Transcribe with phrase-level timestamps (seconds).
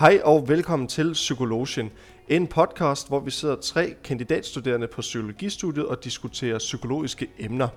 [0.00, 1.90] Hej og velkommen til Psykologien,
[2.28, 7.68] en podcast, hvor vi sidder tre kandidatstuderende på psykologistudiet og diskuterer psykologiske emner.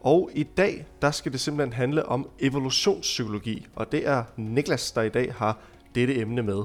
[0.00, 5.02] Og i dag, der skal det simpelthen handle om evolutionspsykologi, og det er Niklas, der
[5.02, 5.58] i dag har
[5.94, 6.62] dette emne med.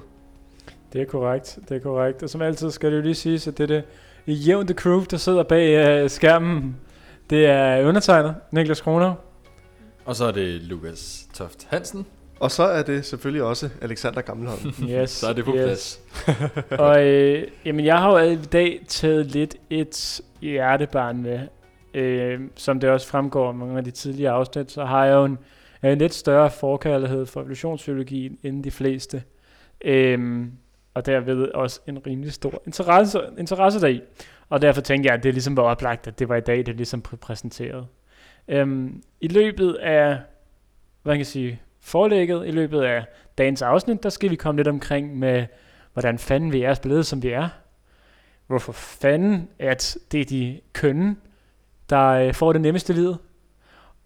[0.93, 2.23] Det er korrekt, det er korrekt.
[2.23, 3.81] Og som altid skal det jo lige siges, at det er
[4.27, 6.75] det jævnte crew, der sidder bag uh, skærmen.
[7.29, 9.13] Det er undertegnet, Niklas Kroner.
[10.05, 12.05] Og så er det Lukas Toft Hansen.
[12.39, 14.73] Og så er det selvfølgelig også Alexander Gammelholm.
[14.89, 15.63] Yes, Så er det på yes.
[15.63, 16.01] plads.
[16.85, 21.39] og øh, jamen, jeg har jo i dag taget lidt et hjertebarn med.
[21.93, 25.25] Øh, som det også fremgår af mange af de tidligere afsnit, så har jeg jo
[25.25, 25.37] en,
[25.83, 29.23] en lidt større forkærlighed for evolutionspsykologien end de fleste.
[29.85, 30.47] Øh,
[30.93, 34.01] og derved også en rimelig stor interesse, interesse deri.
[34.49, 36.75] Og derfor tænkte jeg, at det ligesom var oplagt, at det var i dag, det
[36.75, 37.87] ligesom blev præsenteret.
[38.47, 40.17] Øhm, I løbet af,
[41.03, 43.05] hvad kan jeg sige, forlægget i løbet af
[43.37, 45.45] dagens afsnit, der skal vi komme lidt omkring med,
[45.93, 47.49] hvordan fanden vi er blevet, som vi er.
[48.47, 51.15] Hvorfor fanden, at det er de kønne,
[51.89, 53.01] der øh, får det nemmeste liv.
[53.01, 53.17] livet.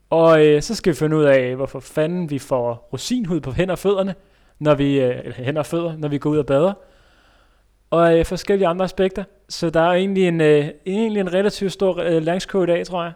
[0.09, 3.71] Og øh, så skal vi finde ud af, hvorfor fanden vi får rosinhud på hænder
[3.71, 4.15] og fødderne,
[4.59, 6.73] når vi, øh, eller hænder og fødder, når vi går ud og bader.
[7.89, 9.23] Og øh, forskellige andre aspekter.
[9.49, 13.03] Så der er egentlig en, øh, egentlig en relativt stor øh, læringskode i dag, tror
[13.03, 13.11] jeg.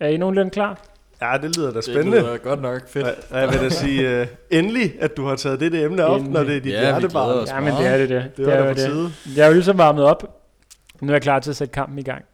[0.00, 0.93] Er I nogenlunde klar?
[1.32, 2.18] Ja, det lyder da Det spændende.
[2.20, 3.06] lyder godt nok fedt.
[3.30, 6.32] Og jeg vil da sige uh, endelig, at du har taget dette emne op, Endelig.
[6.32, 7.46] når det er dit Ja, hjertebarn.
[7.46, 8.08] Ja, men det er det.
[8.08, 9.12] Det, Det var er da på tide.
[9.36, 10.40] Jeg er jo ligesom varmet op.
[11.00, 12.24] Nu er jeg klar til at sætte kampen i gang.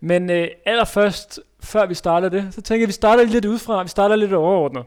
[0.00, 3.82] Men øh, allerførst, før vi starter det, så tænker jeg, at vi starter lidt udefra.
[3.82, 4.82] Vi starter lidt overordnet.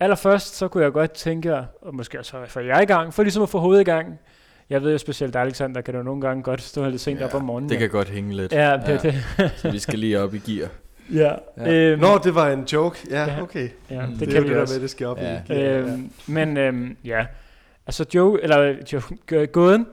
[0.00, 3.42] Allerførst, så kunne jeg godt tænke, og måske også få jer i gang, for ligesom
[3.42, 4.06] at få hovedet i gang.
[4.70, 7.34] Jeg ved jo specielt, Alexander kan du nogle gange godt stå lidt sent Ja, op
[7.34, 7.70] om morgenen.
[7.70, 8.52] Det kan godt hænge lidt.
[8.52, 9.10] Ja, det, Ja.
[9.38, 10.68] det, Så vi skal lige op i gear.
[11.14, 11.34] Ja.
[11.56, 11.72] Ja.
[11.72, 12.98] Øhm, Nå, det var en joke.
[13.10, 13.42] Ja, Ja.
[13.42, 13.68] okay.
[13.90, 14.12] ja, Mm.
[14.12, 14.74] det, Det, kan er vi jo det også.
[14.74, 15.40] med, det skal op Ja.
[15.48, 15.52] i.
[15.54, 15.78] Ja.
[15.78, 17.26] Øhm, men øhm, ja,
[17.86, 19.86] altså Joe, eller Joe, gåden,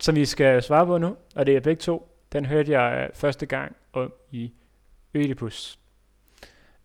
[0.00, 3.08] som vi skal svare på nu, og det er begge to, den hørte jeg øh,
[3.14, 4.52] første gang om i
[5.14, 5.78] Ødipus.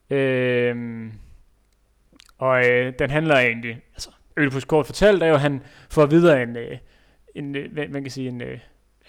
[0.09, 1.11] Øhm,
[2.37, 6.43] og øh, den handler egentlig, altså Ødipus kort fortalt er jo, at han får videre
[6.43, 6.77] en, øh,
[7.35, 8.59] en øh, hvad man kan sige, en, øh,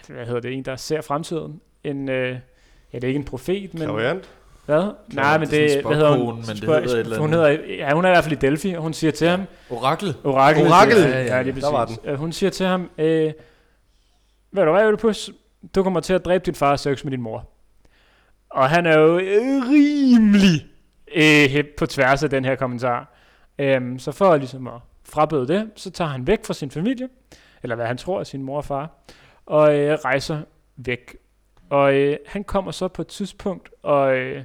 [0.08, 2.38] hvad hedder det, en der ser fremtiden, en, øh,
[2.92, 4.30] ja det er ikke en profet, men Klaverant.
[4.66, 4.92] Hvad?
[5.12, 6.34] Nej, men det er det, hvad hedder hun?
[6.36, 8.82] men det hedder et hun hedder, ja, hun er i hvert fald i Delphi, og
[8.82, 10.14] hun siger til ham, Orakel.
[10.24, 10.66] Orakel.
[10.66, 10.96] Orakel.
[10.96, 11.90] Ja, Ja, ja, ja, lige der var.
[12.04, 13.32] Øh, Hun siger til ham, øh,
[14.52, 15.30] ved du hvad, Oedipus?
[15.74, 17.48] Du kommer til at dræbe din far og sex med din mor.
[18.50, 20.66] Og han er jo øh, rimelig
[21.14, 23.14] øh, på tværs af den her kommentar.
[23.58, 27.08] Øhm, så for ligesom at frabøde det, så tager han væk fra sin familie,
[27.62, 28.90] eller hvad han tror er sin mor og far,
[29.46, 30.40] og øh, rejser
[30.76, 31.16] væk.
[31.74, 34.44] Og øh, han kommer så på et tidspunkt, og øh,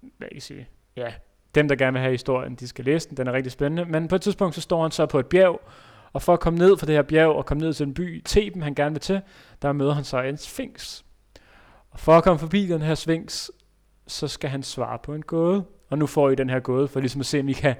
[0.00, 1.12] hvad kan jeg sige, ja,
[1.54, 4.08] dem der gerne vil have historien, de skal læse den, den er rigtig spændende, men
[4.08, 5.60] på et tidspunkt så står han så på et bjerg,
[6.12, 8.22] og for at komme ned fra det her bjerg og komme ned til en by,
[8.24, 9.20] Theben han gerne vil til,
[9.62, 11.02] der møder han så en sphinx.
[11.90, 13.48] Og for at komme forbi den her sphinx,
[14.06, 15.64] så skal han svare på en gåde.
[15.90, 17.74] Og nu får I den her gåde, for ligesom at se, om I kan,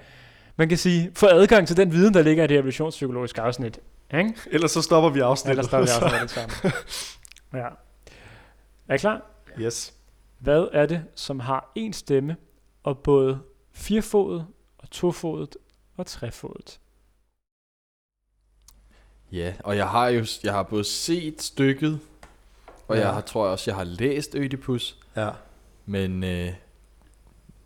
[0.57, 3.81] man kan sige, få adgang til den viden, der ligger i det evolutionspsykologiske afsnit.
[4.15, 4.35] Ikke?
[4.51, 5.51] Ellers så stopper vi afsnittet.
[5.51, 6.31] Ellers står vi det
[6.61, 6.73] sammen.
[7.55, 7.69] Ja.
[8.91, 9.23] Er I klar?
[9.61, 9.95] Yes.
[10.39, 12.37] Hvad er det, som har en stemme,
[12.83, 13.41] og både
[13.73, 14.47] firfodet,
[14.79, 15.57] og tofodet,
[15.97, 16.81] og trefodet?
[19.33, 22.01] Ja, og jeg har jo jeg har både set stykket,
[22.89, 23.03] og Ja.
[23.03, 24.99] jeg har, tror jeg også, jeg har læst Ødipus.
[25.17, 25.31] Ja.
[25.87, 26.53] Men øh,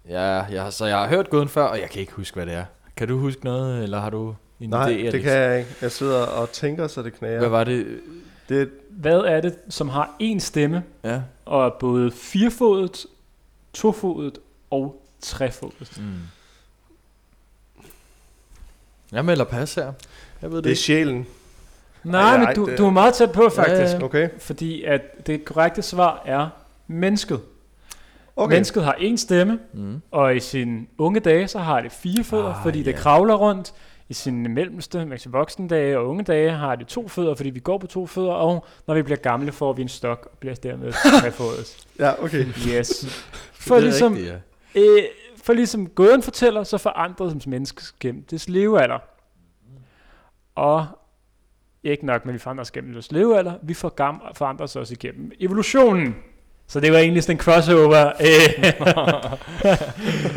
[0.09, 2.47] ja, jeg, har- så jeg har hørt gåden før, og jeg kan ikke huske, hvad
[2.47, 2.65] det er.
[2.97, 4.93] Kan du huske noget, eller har du en Nej, idé?
[4.93, 5.23] det Alex?
[5.23, 5.71] kan jeg ikke.
[5.81, 7.39] Jeg sidder og tænker, så det knager.
[7.39, 8.01] Hvad var det?
[8.49, 11.21] Det, Hvad er det, som har en stemme, Ja.
[11.45, 13.07] og er både firfodet,
[13.73, 14.39] tofodet
[14.71, 15.93] og trefodet?
[16.01, 16.05] Mm.
[19.13, 19.93] Jeg melder pas her.
[20.43, 20.81] Jeg ved det, det er ikke.
[20.81, 21.27] sjælen.
[22.05, 23.95] Nej, Ej, men du, det- du er meget tæt på, faktisk.
[23.95, 24.03] Ja.
[24.03, 24.29] Okay.
[24.41, 26.49] Fordi at det korrekte svar er
[26.87, 27.41] mennesket.
[28.37, 28.55] Okay.
[28.55, 30.03] Mennesket har en stemme, Mm.
[30.11, 32.97] og i sine unge dage, så har det fire fødder, Ah, fordi det ja.
[32.97, 33.75] kravler rundt.
[34.09, 37.51] I sine mellemste, med sine voksne dage og unge dage, har det to fødder, fordi
[37.51, 40.39] vi går på to fødder, og når vi bliver gamle, får vi en stok og
[40.39, 41.77] bliver dermed trefodet.
[41.99, 42.45] Ja, okay.
[42.69, 43.07] Yes.
[43.53, 44.35] For Det er ligesom, rigtigt,
[44.75, 44.81] ja.
[44.81, 45.03] øh,
[45.45, 48.99] for ligesom gåden fortæller, så forandres som menneske gennem dets levealder.
[50.55, 50.87] Og
[51.85, 55.33] ikke nok med, at vi forandrer os gennem dets levealder, vi forandrer os også igennem
[55.41, 56.17] evolutionen.
[56.67, 58.07] Så det var egentlig sådan en crossover.
[58.21, 58.73] Øh,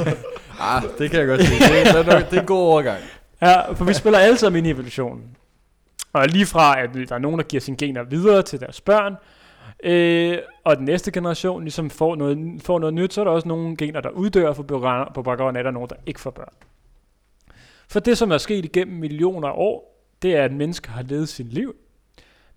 [0.60, 1.54] Ah, det kan jeg godt se.
[1.54, 3.00] Det er, nok, det er en god overgang
[3.42, 5.38] ja, for vi spiller alle sammen ind i evolutionen.
[6.14, 9.16] Og lige fra, at der er nogen, der giver sine gener videre til deres børn,
[9.84, 13.48] øh, og den næste generation ligesom får noget, får noget nyt, så er der også
[13.48, 14.64] nogle gener, der uddør for
[15.14, 16.54] på baggrund af, at der er nogen, der ikke får børn.
[17.90, 21.30] For det, som er sket igennem millioner af år, det er, at mennesker har levet
[21.30, 21.76] sit liv.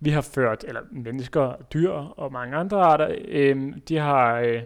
[0.00, 4.62] Vi har ført, eller mennesker, dyr og mange andre arter, øh, de har øh,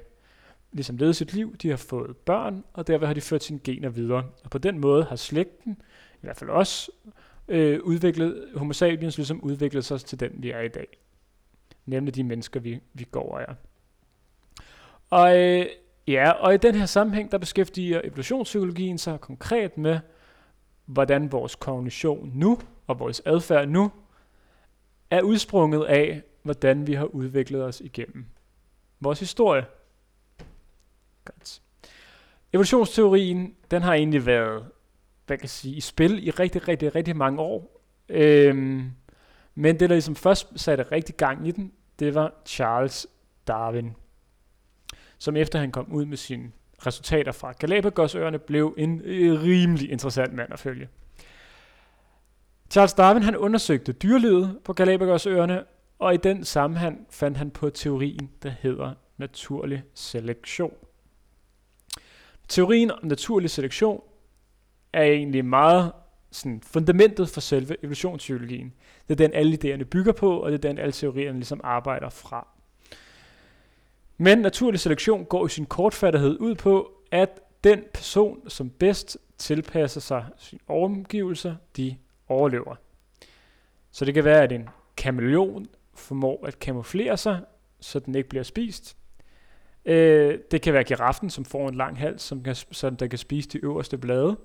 [0.72, 3.88] ligesom levet sit liv, de har fået børn, og derved har de ført sine gener
[3.88, 4.24] videre.
[4.44, 5.76] Og på den måde har slægten,
[6.24, 6.90] i hvert fald os,
[7.48, 10.86] øh, udviklet, homo sapiens ligesom udviklet sig til den, vi er i dag.
[11.86, 13.54] Nemlig de mennesker, vi, vi går og er.
[15.10, 15.66] Og øh,
[16.08, 20.00] ja, og i den her sammenhæng, der beskæftiger evolutionspsykologien sig konkret med,
[20.84, 23.92] hvordan vores kognition nu, og vores adfærd nu,
[25.10, 28.26] er udsprunget af, hvordan vi har udviklet os igennem
[29.00, 29.64] vores historie.
[31.24, 31.62] Godt.
[32.52, 34.64] Evolutionsteorien, den har egentlig været,
[35.26, 37.80] hvad kan jeg sige, i spil i rigtig, rigtig, rigtig mange år.
[38.08, 38.90] Øhm,
[39.54, 43.06] men det, der ligesom først satte rigtig gang i den, det var Charles
[43.46, 43.92] Darwin,
[45.18, 46.52] som efter han kom ud med sine
[46.86, 50.88] resultater fra Galapagosøerne, blev en øh, rimelig interessant mand at følge.
[52.70, 55.64] Charles Darwin han undersøgte dyrelivet på Galapagosøerne,
[55.98, 60.74] og i den sammenhæng fandt han på teorien, der hedder naturlig selektion.
[62.48, 64.02] Teorien om naturlig selektion
[64.94, 65.92] er egentlig meget
[66.30, 68.72] sådan fundamentet for selve evolutionspsykologien.
[69.08, 72.08] Det er den, alle idéerne bygger på, og det er den, alle teorierne ligesom arbejder
[72.08, 72.48] fra.
[74.18, 80.00] Men naturlig selektion går i sin kortfattighed ud på, at den person, som bedst tilpasser
[80.00, 81.96] sig sin omgivelser, de
[82.28, 82.74] overlever.
[83.90, 87.40] Så det kan være, at en kameleon formår at kamuflere sig,
[87.80, 88.96] så den ikke bliver spist.
[89.84, 93.18] Øh, det kan være giraffen, som får en lang hals, som kan, så der kan
[93.18, 94.36] spise de øverste blade.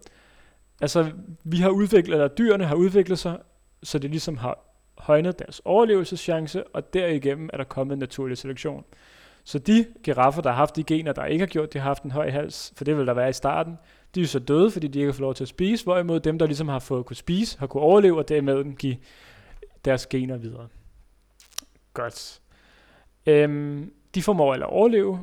[0.82, 1.12] Altså,
[1.44, 3.40] vi har udviklet, eller dyrene har udviklet sig,
[3.84, 4.60] så det ligesom har
[4.98, 8.86] højnet deres overlevelseschance, og derigennem er der kommet en naturlig selektion.
[9.44, 12.04] Så de giraffer, der har haft de gener, der ikke har gjort, de har haft
[12.04, 13.78] en høj hals, for det vil der være i starten,
[14.16, 16.40] de er så døde, fordi de ikke har fået lov til at spise, hvorimod dem,
[16.40, 18.98] der ligesom har fået kunne spise, har kunne overleve, og dermed give
[19.86, 20.68] deres gener videre.
[21.94, 22.42] Godt.
[23.26, 25.20] Øhm, de formår at overleve,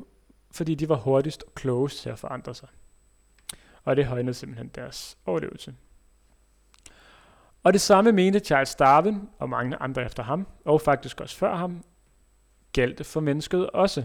[0.51, 2.69] fordi de var hurtigst og klogest til at forandre sig.
[3.87, 5.75] Og det højnede simpelthen deres overlevelse.
[7.63, 11.57] Og det samme mente Charles Darwin og mange andre efter ham, og faktisk også før
[11.57, 11.83] ham,
[12.73, 14.05] galt for mennesket også.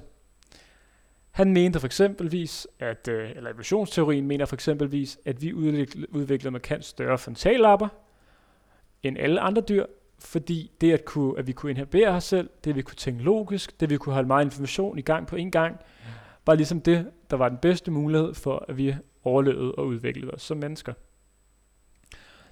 [1.31, 6.85] Han mente for eksempelvis, at, øh, eller evolutionsteorien mener for eksempelvis, at vi udviklede, markant
[6.85, 7.87] større frontallapper
[9.03, 9.85] end alle andre dyr,
[10.19, 13.79] fordi det at, kunne, at vi kunne inhabere os selv, det vi kunne tænke logisk,
[13.79, 15.77] det vi kunne holde meget information i gang på en gang,
[16.45, 20.41] var ligesom det, der var den bedste mulighed for, at vi overlevet og udviklede os
[20.41, 20.93] som mennesker.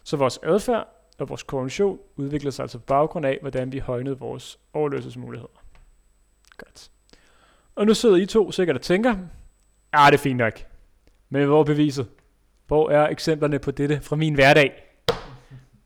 [0.04, 0.88] Så vores adfærd
[1.18, 5.64] og vores kognition udviklede sig altså på baggrund af, hvordan vi højnede vores overlevelsesmuligheder.
[6.58, 6.92] Godt.
[7.76, 9.16] Og nu sidder I to sikkert og tænker,
[9.94, 10.54] ja, det er fint nok.
[11.30, 12.08] Men hvor er beviset?
[12.68, 14.84] Hvor er eksemplerne på dette fra min hverdag?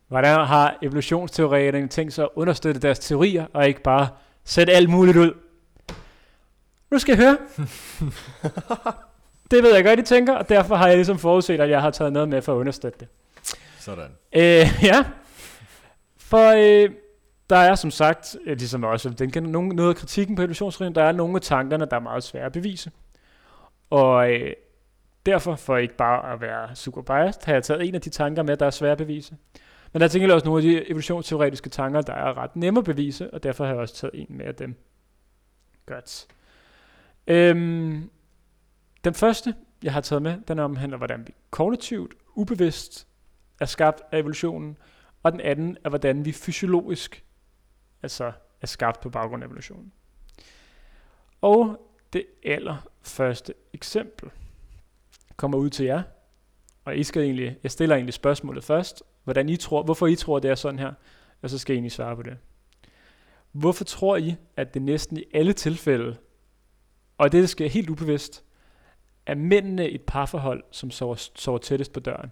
[0.08, 4.08] Hvordan har evolutionsteoretikerne tænkt sig at understøtte deres teorier, og ikke bare
[4.44, 5.32] sætte alt muligt ud?
[6.90, 7.38] Nu skal jeg høre.
[9.50, 11.90] det ved jeg godt, I tænker, og derfor har jeg ligesom forudset, at jeg har
[11.90, 13.08] taget noget med for at understøtte det.
[13.78, 14.10] Sådan.
[14.32, 15.04] Øh, ja.
[16.18, 16.52] For
[16.84, 16.90] øh,
[17.50, 21.02] der er som sagt, ligesom også, den kan nogen, noget af kritikken på evolutionsteorien, der
[21.02, 22.90] er nogle af tankerne, der er meget svære at bevise.
[23.90, 24.52] Og øh,
[25.26, 28.42] derfor, for ikke bare at være super biased, har jeg taget en af de tanker
[28.42, 29.36] med, der er svære at bevise.
[29.92, 32.84] Men der er tænker også nogle af de evolutionsteoretiske tanker, der er ret nemme at
[32.84, 34.74] bevise, og derfor har jeg også taget en med af dem.
[35.86, 36.26] Godt.
[37.26, 38.10] Øhm,
[39.04, 43.06] den første, jeg har taget med, den omhandler, hvordan vi kognitivt, ubevidst
[43.60, 44.76] er skabt af evolutionen,
[45.22, 47.24] og den anden er, hvordan vi fysiologisk
[48.02, 49.92] altså er skabt på baggrund af evolutionen.
[51.40, 54.30] Og det allerførste eksempel
[55.36, 56.02] kommer ud til jer,
[56.84, 60.38] og I skal egentlig, jeg stiller egentlig spørgsmålet først, hvordan I tror, hvorfor I tror,
[60.38, 60.92] det er sådan her,
[61.42, 62.36] og så skal I egentlig svare på det.
[63.52, 66.16] Hvorfor tror I, at det næsten i alle tilfælde,
[67.18, 68.43] og det sker helt ubevidst,
[69.26, 72.30] er mændene et parforhold, som sover, sover tættest på døren?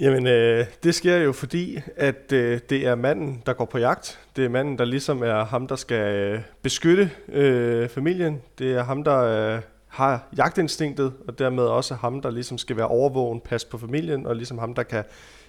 [0.00, 4.20] Jamen, øh, det sker jo fordi, at øh, det er manden, der går på jagt.
[4.36, 8.42] Det er manden, der ligesom er ham, der skal øh, beskytte øh, familien.
[8.58, 12.86] Det er ham, der øh, har jagtinstinktet, og dermed også ham, der ligesom skal være
[12.88, 15.04] overvågen, passe på familien, og ligesom ham, der kan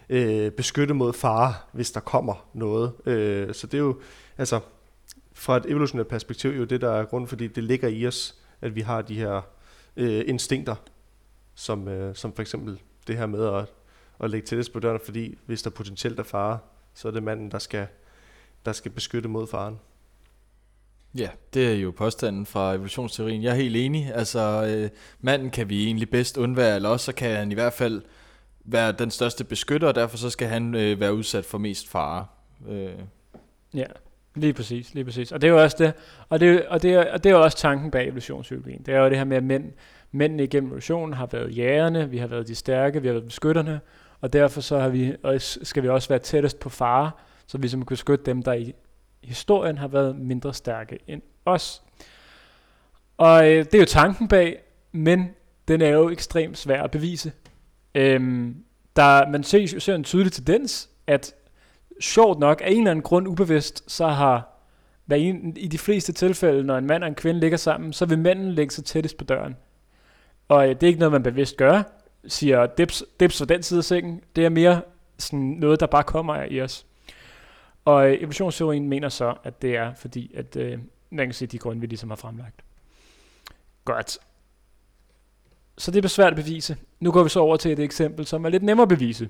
[0.09, 2.91] øh, beskytte mod fare, hvis der kommer noget.
[3.05, 3.99] Øh, så det er jo,
[4.37, 4.59] altså,
[5.39, 8.75] fra et evolutionært perspektiv, jo det, der er grund, fordi det ligger i os, at
[8.75, 9.41] vi har de her
[9.98, 10.75] øh, instinkter,
[11.55, 13.65] som, øh, som for eksempel det her med at
[14.19, 16.60] at lægge tættest på døren, fordi hvis der potentielt er fare,
[16.93, 17.88] så er det manden, der skal,
[18.65, 19.79] der skal beskytte mod faren.
[21.15, 23.43] Ja, det er jo påstanden fra evolutionsteorien.
[23.43, 24.12] Jeg er helt enig.
[24.15, 27.74] Altså, øh, manden kan vi egentlig bedst undvære, eller også så kan han i hvert
[27.74, 28.01] fald
[28.63, 32.25] være den største beskytter, og derfor så skal han øh, være udsat for mest fare.
[32.67, 32.93] Øh.
[33.74, 33.86] Ja,
[34.36, 35.31] lige præcis, lige præcis.
[35.31, 35.93] Og det er jo også det,
[36.29, 38.81] og det, og det, er, og det er jo også tanken bag evolutionspsykologien.
[38.86, 39.71] Det er jo det her med, at mænd,
[40.12, 43.79] mændene igennem evolutionen har været jægerne, vi har været de stærke, vi har været beskytterne,
[44.21, 47.12] og derfor så har vi, skal vi også være tættest på fare,
[47.48, 48.74] så vi ligesom som kan beskytte dem, der i
[49.24, 51.83] historien har været mindre stærke end os.
[53.17, 55.29] Og øh, det er jo tanken bag, men
[55.67, 57.31] den er jo ekstremt svær at bevise.
[57.95, 58.55] Øhm,
[58.95, 61.36] der, man ser, ser en tydelig tendens, at
[62.00, 64.60] sjovt nok, af en eller anden grund ubevidst, så har
[65.06, 68.06] hvad en, i de fleste tilfælde, når en mand og en kvinde ligger sammen, så
[68.06, 69.56] vil manden lægge sig tættest på døren.
[70.48, 71.84] Og øh, det er ikke noget, man bevidst gør,
[72.27, 74.22] siger dips, dips fra den side af sengen.
[74.36, 74.82] Det er mere
[75.18, 76.86] sådan noget, der bare kommer i os.
[77.86, 80.79] Og øh, evolutionsteorien mener så, at det er fordi, at øh,
[81.10, 82.62] man kan se de grunde, vi ligesom har fremlagt.
[83.86, 84.18] Godt.
[85.77, 86.77] Så det er svært at bevise.
[87.00, 89.29] Nu går vi så over til et eksempel, som er lidt nemmere at bevise.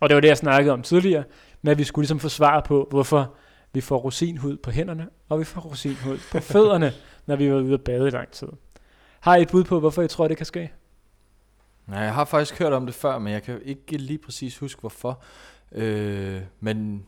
[0.00, 1.24] Og det var det, jeg snakkede om tidligere,
[1.70, 3.34] at vi skulle ligesom få svar på, hvorfor
[3.72, 6.92] vi får rosinhud på hænderne, og vi får rosinhud på fødderne,
[7.26, 8.48] når vi var ude at bade i lang tid.
[9.20, 10.72] Har I et bud på, hvorfor jeg tror, det kan ske?
[11.86, 14.80] Nej, jeg har faktisk hørt om det før, men jeg kan ikke lige præcis huske,
[14.80, 15.22] hvorfor.
[15.72, 17.06] Øh, men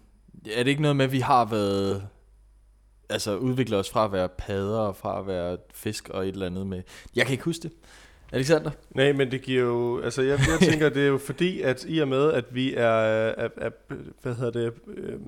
[0.52, 2.08] er det ikke noget med, at vi har været
[3.08, 6.46] altså udviklet os fra at være padder og fra at være fisk og et eller
[6.46, 6.82] andet med.
[7.16, 7.72] Jeg kan ikke huske det.
[8.32, 8.70] Alexander?
[8.90, 11.98] Nej, men det giver jo, altså jeg, jeg tænker, det er jo fordi, at i
[11.98, 13.70] og med, at vi er, er, er
[14.22, 15.18] hvad hedder det, øh,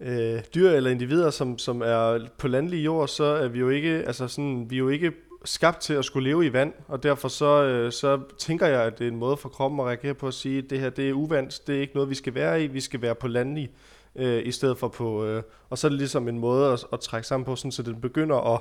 [0.00, 3.88] øh, dyr eller individer, som, som er på landlig jord, så er vi jo ikke,
[4.06, 5.12] altså sådan, vi er jo ikke
[5.44, 8.98] skabt til at skulle leve i vand, og derfor så, øh, så tænker jeg, at
[8.98, 11.08] det er en måde for kroppen at reagere på at sige, at det her det
[11.08, 13.70] er uvandt, det er ikke noget, vi skal være i, vi skal være på landlig
[14.16, 15.24] øh, i stedet for på...
[15.24, 17.82] Øh, og så er det ligesom en måde at, at trække sammen på, sådan, så
[17.82, 18.60] den begynder at...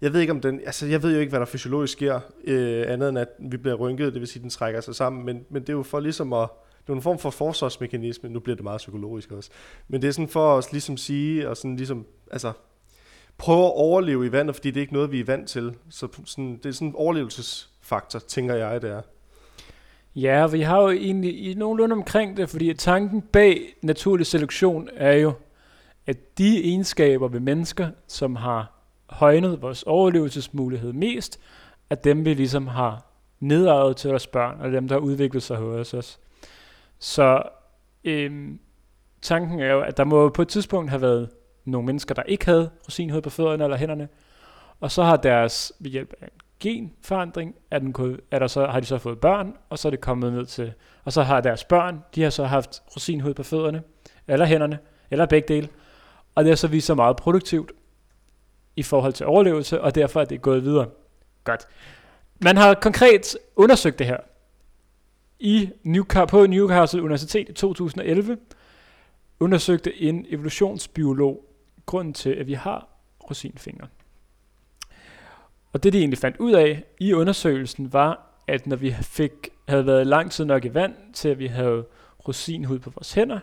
[0.00, 0.60] Jeg ved ikke om den...
[0.60, 3.76] Altså, jeg ved jo ikke, hvad der fysiologisk sker, øh, andet end at vi bliver
[3.76, 6.00] rynket, det vil sige, at den trækker sig sammen, men, men det er jo for
[6.00, 6.48] ligesom at...
[6.86, 9.50] Det er en form for forsvarsmekanisme, nu bliver det meget psykologisk også,
[9.88, 12.52] men det er sådan for at ligesom sige, og sådan ligesom, altså,
[13.38, 15.74] prøve at overleve i vandet, fordi det er ikke noget, vi er vant til.
[15.90, 19.00] Så sådan, det er sådan en overlevelsesfaktor, tænker jeg, det er.
[20.16, 25.12] Ja, vi har jo egentlig i nogenlunde omkring det, fordi tanken bag naturlig selektion er
[25.12, 25.32] jo,
[26.06, 28.77] at de egenskaber ved mennesker, som har
[29.08, 31.40] højnet vores overlevelsesmulighed mest,
[31.90, 33.04] at dem vi ligesom har
[33.40, 36.20] nedarvet til vores børn, og dem der har udviklet sig hos os.
[36.98, 37.42] Så
[38.04, 38.58] øhm,
[39.22, 41.30] tanken er jo, at der må på et tidspunkt have været
[41.64, 44.08] nogle mennesker, der ikke havde rosinhud på fødderne eller hænderne,
[44.80, 47.94] og så har deres, ved hjælp af en genforandring, er, den,
[48.30, 50.72] er der så, har de så fået børn, og så er det kommet ned til,
[51.04, 53.82] og så har deres børn, de har så haft rosinhud på fødderne,
[54.28, 54.78] eller hænderne,
[55.10, 55.68] eller begge dele,
[56.34, 57.72] og det har så vist sig meget produktivt
[58.78, 60.86] i forhold til overlevelse, og derfor er det gået videre.
[61.44, 61.66] Godt.
[62.40, 64.16] Man har konkret undersøgt det her
[65.38, 68.38] i Newcastle, på Newcastle Universitet i 2011,
[69.40, 71.44] undersøgte en evolutionsbiolog
[71.86, 72.88] grunden til, at vi har
[73.30, 73.86] rosinfingre.
[75.72, 79.32] Og det de egentlig fandt ud af i undersøgelsen var, at når vi fik,
[79.68, 81.84] havde været lang tid nok i vand, til at vi havde
[82.28, 83.38] rosinhud på vores hænder,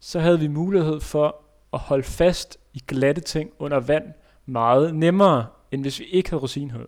[0.00, 4.04] så havde vi mulighed for at holde fast i glatte ting under vand
[4.50, 6.86] meget nemmere, end hvis vi ikke havde rosinhud.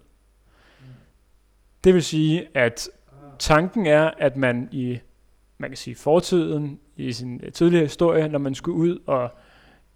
[1.85, 2.88] Det vil sige, at
[3.38, 4.99] tanken er, at man i
[5.59, 9.31] man kan sige fortiden, i sin tidligere historie, når man skulle ud og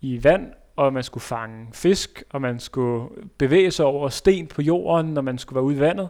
[0.01, 3.09] i vand og man skulle fange fisk, og man skulle
[3.39, 6.09] bevæge sig over sten på jorden, når man skulle være ude i vandet,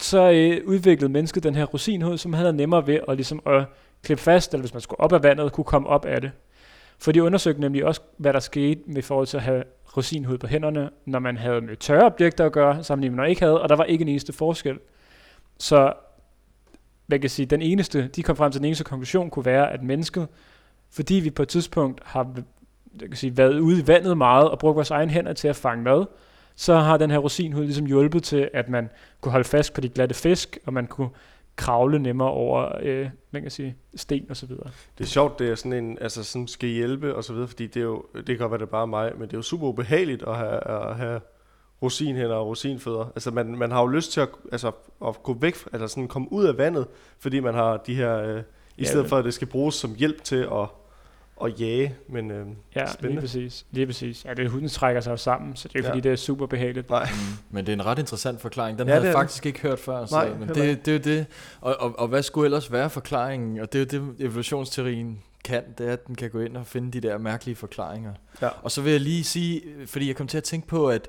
[0.00, 3.64] så øh, udviklede mennesket den her rosinhud, som havde nemmere ved at, ligesom, at
[4.02, 6.30] klippe fast, eller hvis man skulle op af vandet, kunne komme op af det.
[6.98, 9.64] For de undersøgte nemlig også, hvad der skete med forhold til at have
[9.96, 13.30] rosinhud på hænderne, når man havde med tørre objekter at gøre, sammenlignet med når man
[13.30, 14.78] ikke havde, og der var ikke en eneste forskel.
[15.58, 15.92] Så
[17.06, 19.82] man kan sige, den eneste, de kom frem til den eneste konklusion kunne være, at
[19.82, 20.28] mennesket,
[20.90, 22.34] fordi vi på et tidspunkt har
[23.00, 25.56] jeg kan sige, været ude i vandet meget og brugt vores egen hænder til at
[25.56, 26.06] fange mad,
[26.56, 29.88] så har den her rosinhud ligesom hjulpet til, at man kunne holde fast på de
[29.88, 31.08] glatte fisk, og man kunne
[31.56, 34.70] kravle nemmere over, øh, man kan sige, sten og så videre.
[34.98, 37.66] Det er sjovt, det er sådan en, altså sådan skal hjælpe og så videre, fordi
[37.66, 39.42] det er jo, det kan godt være det er bare mig, men det er jo
[39.42, 41.20] super ubehageligt at have, at have
[41.82, 43.04] rosinhænder og rosinfødder.
[43.14, 44.72] Altså man, man har jo lyst til at, altså,
[45.06, 46.86] at gå væk, altså sådan komme ud af vandet,
[47.18, 48.42] fordi man har de her, øh, i
[48.78, 50.68] ja, stedet for at det skal bruges som hjælp til at
[51.44, 53.08] at jage, men øh, ja, spændende.
[53.08, 53.66] lige præcis.
[53.70, 54.24] Lige præcis.
[54.24, 55.92] Ja, det hunden trækker sig jo sammen, så det er ikke ja.
[55.92, 56.90] fordi, det er super behageligt.
[56.90, 57.08] Nej.
[57.12, 57.18] Mm.
[57.50, 58.78] Men det er en ret interessant forklaring.
[58.78, 60.06] Den ja, havde jeg faktisk ikke hørt før.
[60.06, 61.26] Så, Nej, men det, det er jo det.
[61.60, 63.60] Og, og, og hvad skulle ellers være forklaringen?
[63.60, 66.66] Og det er jo det, evolutionsteorien kan, det er, at den kan gå ind og
[66.66, 68.12] finde de der mærkelige forklaringer.
[68.42, 68.48] Ja.
[68.62, 71.08] Og så vil jeg lige sige, fordi jeg kom til at tænke på, at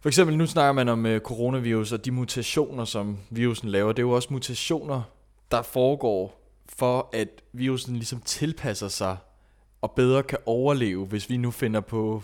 [0.00, 3.92] for eksempel nu snakker man om uh, coronavirus og de mutationer, som virusen laver.
[3.92, 5.02] Det er jo også mutationer
[5.50, 9.16] der foregår for, at virusen ligesom tilpasser sig
[9.86, 12.22] og bedre kan overleve, hvis vi nu finder på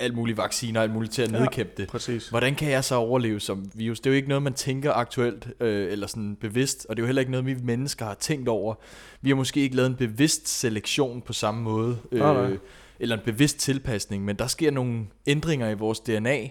[0.00, 1.88] alt mulige vacciner og alt muligt til at ja, nedkæmpe det.
[1.88, 2.28] Præcis.
[2.28, 4.00] Hvordan kan jeg så overleve som virus?
[4.00, 7.04] Det er jo ikke noget, man tænker aktuelt øh, eller sådan bevidst, og det er
[7.04, 8.74] jo heller ikke noget, vi mennesker har tænkt over.
[9.20, 12.50] Vi har måske ikke lavet en bevidst selektion på samme måde, øh, oh,
[13.00, 16.48] eller en bevidst tilpasning, men der sker nogle ændringer i vores DNA,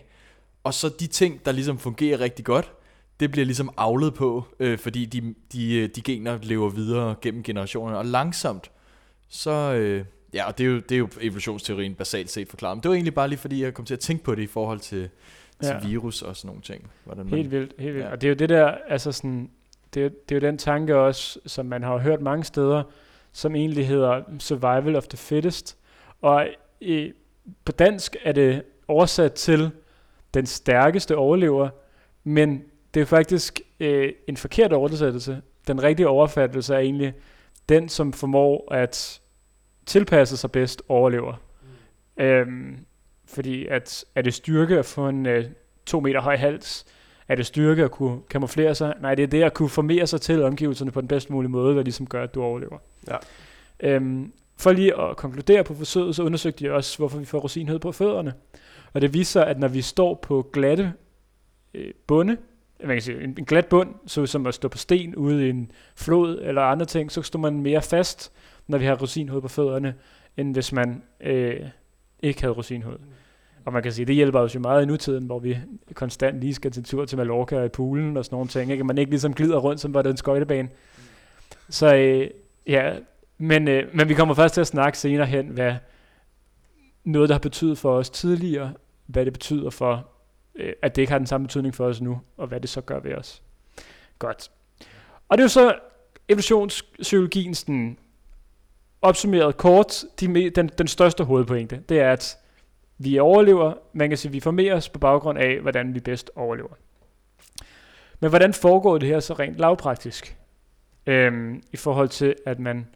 [0.64, 2.72] og så de ting, der ligesom fungerer rigtig godt,
[3.20, 7.98] det bliver ligesom avlet på, øh, fordi de, de, de gener lever videre gennem generationerne,
[7.98, 8.72] og langsomt,
[9.30, 9.52] så...
[9.52, 12.78] Øh, Ja, og det er jo, det er jo evolutionsteorien basalt set forklaret.
[12.78, 14.48] Men det var egentlig bare lige fordi, jeg kom til at tænke på det i
[14.48, 15.10] forhold til,
[15.62, 15.88] til ja.
[15.88, 16.92] virus og sådan nogle ting.
[17.04, 18.08] Hvordan man, helt vildt, helt vildt.
[18.08, 18.12] Ja.
[18.12, 19.50] Og det er jo det der, altså sådan,
[19.94, 22.84] det er, det er jo den tanke også, som man har hørt mange steder,
[23.32, 25.78] som egentlig hedder survival of the fittest.
[26.22, 26.48] Og
[26.82, 27.12] i,
[27.66, 29.72] på dansk er det oversat til
[30.34, 31.70] den stærkeste overlever,
[32.24, 35.42] men det er faktisk øh, en forkert oversættelse.
[35.68, 37.14] Den rigtige overfattelse er egentlig
[37.70, 39.22] den, som formår at
[39.92, 41.34] tilpasser sig bedst, overlever.
[42.18, 42.24] Mm.
[42.24, 42.78] Øhm,
[43.26, 45.46] fordi at, er det styrke at få en øh,
[45.86, 46.86] to meter høj hals?
[47.28, 48.94] Er det styrke at kunne kamuflere sig?
[49.02, 51.76] Nej, det er det at kunne formere sig til omgivelserne på den bedst mulige måde,
[51.76, 52.78] der ligesom gør, at du overlever.
[53.08, 53.18] Ja.
[53.80, 57.80] Øhm, for lige at konkludere på forsøget, så undersøgte de også, hvorfor vi får rosinhed
[57.80, 58.34] på fødderne.
[58.94, 60.94] Og det viser, at når vi står på glatte
[61.74, 62.38] øh, bunde,
[62.84, 65.50] man kan sige, en, en glat bund, så som at stå på sten ude i
[65.50, 68.32] en flod eller andre ting, så står man mere fast,
[68.68, 69.96] når vi har rosinhoved på fødderne,
[70.38, 71.60] end hvis man øh,
[72.24, 72.98] ikke havde rosinhoved.
[72.98, 73.06] Mm.
[73.66, 75.58] Og man kan sige, det hjælper os jo meget i nutiden, hvor vi
[75.94, 78.72] konstant lige skal til tur til Mallorca og i poolen og sådan nogle ting.
[78.72, 78.84] Ikke?
[78.84, 80.68] Man ikke ligesom glider rundt, som var det en skøjtebane.
[80.68, 81.02] Mm.
[81.70, 82.30] Så øh,
[82.68, 82.94] ja,
[83.38, 85.76] men, øh, men vi kommer først til at snakke senere hen, hvad
[87.04, 88.74] noget, der har betydet for os tidligere,
[89.06, 90.08] hvad det betyder for,
[90.56, 92.82] øh, at det ikke har den samme betydning for os nu, og hvad det så
[92.82, 93.44] gør ved os.
[94.20, 94.52] Godt.
[95.30, 95.76] Og det er jo så
[96.30, 97.98] evolutionspsykologiens den
[99.02, 102.38] opsummeret kort, de, den, den største hovedpointe, det er, at
[102.98, 106.32] vi overlever, man kan sige, at vi formerer os på baggrund af, hvordan vi bedst
[106.36, 106.70] overlever.
[108.20, 110.38] Men hvordan foregår det her så rent lavpraktisk?
[111.06, 112.88] Øhm, I forhold til, at man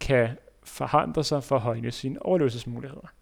[0.00, 0.28] kan
[0.64, 3.12] forandre sig for at højne sine overlevelsesmuligheder.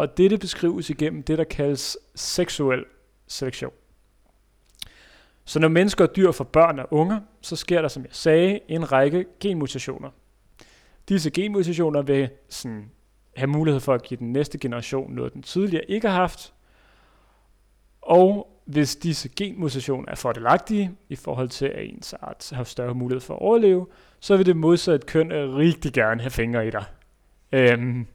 [0.00, 2.84] Og dette beskrives igennem det, der kaldes seksuel
[3.26, 3.72] selektion.
[5.44, 8.60] Så når mennesker og dyr får børn og unger, så sker der, som jeg sagde,
[8.68, 10.10] en række genmutationer.
[11.08, 12.90] Disse genmutationer vil sådan
[13.36, 16.52] have mulighed for at give den næste generation noget, den tidligere ikke har haft.
[18.02, 23.20] Og hvis disse genmutationer er fordelagtige i forhold til, at ens art har større mulighed
[23.20, 23.86] for at overleve,
[24.20, 26.84] så vil det modsatte køn rigtig gerne have fingre i dig.
[27.52, 28.06] Øhm,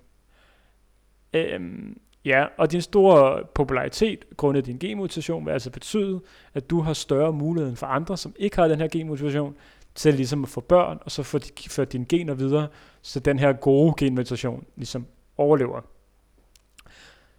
[1.35, 6.21] øhm, ja, og din store popularitet grundet din genmutation vil altså betyde,
[6.53, 9.55] at du har større mulighed end for andre, som ikke har den her genmutation,
[9.95, 12.67] til ligesom at få børn, og så få de, føre dine gener videre,
[13.01, 15.05] så den her gode genmutation ligesom
[15.37, 15.81] overlever.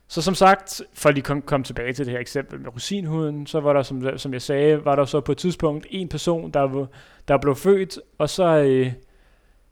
[0.09, 3.73] Så som sagt, for at komme tilbage til det her eksempel med rosinhuden, så var
[3.73, 6.87] der, som, som jeg sagde, var der så på et tidspunkt en person, der,
[7.29, 8.93] der blev født, og så, øh,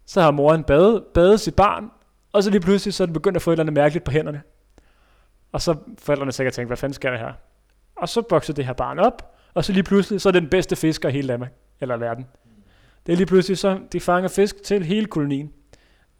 [0.06, 1.90] så har moren badet, badet sit barn,
[2.34, 4.10] og så lige pludselig så er den begyndt at få et eller andet mærkeligt på
[4.10, 4.42] hænderne.
[5.52, 7.32] Og så forældrene sikkert tænkt, hvad fanden sker der her?
[7.96, 10.50] Og så bokser det her barn op, og så lige pludselig, så er det den
[10.50, 12.26] bedste fisker i hele Danmark, eller verden.
[13.06, 15.52] Det er lige pludselig så, de fanger fisk til hele kolonien.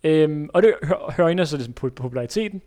[0.05, 0.75] Øhm, og det
[1.17, 2.63] hører ind så ligesom populariteten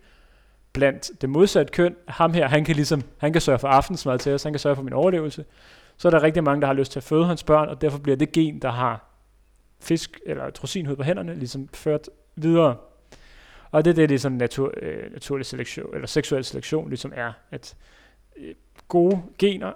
[0.73, 1.95] blandt det modsatte køn.
[2.07, 4.75] Ham her, han kan ligesom, han kan sørge for aftensmad til os, han kan sørge
[4.75, 5.45] for min overlevelse.
[5.97, 7.97] Så er der rigtig mange, der har lyst til at føde hans børn, og derfor
[7.99, 9.07] bliver det gen, der har
[9.79, 12.75] fisk eller trosinhud på hænderne, ligesom ført videre.
[13.71, 17.75] Og det er det, ligesom natur, øh, naturlig selektion, eller seksuel selektion ligesom er, at
[18.37, 18.55] øh,
[18.87, 19.71] gode gener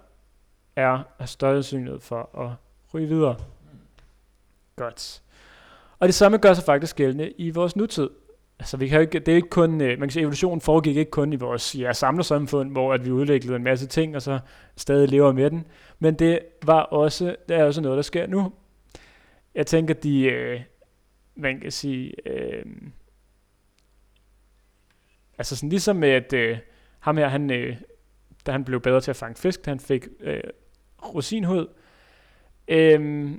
[0.76, 2.52] er af større synlighed for at
[2.94, 3.36] ryge videre.
[4.76, 5.22] Godt.
[6.00, 8.10] Og det samme gør sig faktisk gældende i vores nutid.
[8.60, 11.12] Altså, vi kan ikke, det er ikke kun, øh, man kan sige, evolutionen foregik ikke
[11.12, 14.40] kun i vores ja, samlersamfund, hvor at vi udviklede en masse ting, og så
[14.76, 15.68] stadig lever med den.
[16.00, 18.54] Men det var også, det er også noget, der sker nu.
[19.56, 20.62] Jeg tænker, de, øh,
[21.36, 22.66] man kan sige, øh,
[25.42, 26.58] altså sådan ligesom med, at øh,
[27.00, 27.78] ham her, han, øh,
[28.46, 30.42] da han blev bedre til at fange fisk, da han fik øh,
[31.16, 31.68] rosinhud,
[32.68, 33.32] øh,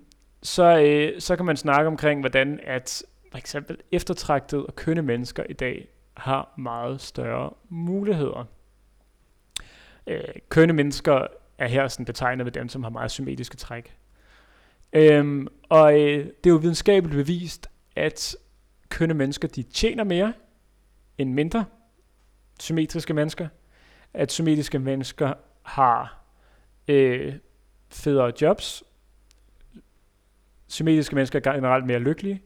[0.43, 5.45] så, øh, så kan man snakke omkring, hvordan at for eksempel eftertragtede og kønne mennesker
[5.49, 8.45] i dag har meget større muligheder.
[10.07, 11.27] Øh, kønne mennesker
[11.59, 13.97] er her sådan betegnet ved dem, som har meget symmetriske træk.
[14.93, 18.37] Øhm, og øh, det er jo videnskabeligt bevist, at
[18.89, 20.33] kønne mennesker de tjener mere
[21.19, 21.65] end mindre
[22.61, 23.49] symmetriske mennesker.
[24.15, 26.25] At symmetriske mennesker har
[26.89, 27.35] øh,
[27.89, 28.83] federe jobs,
[30.69, 32.43] symmetriske mennesker er generelt mere lykkelige,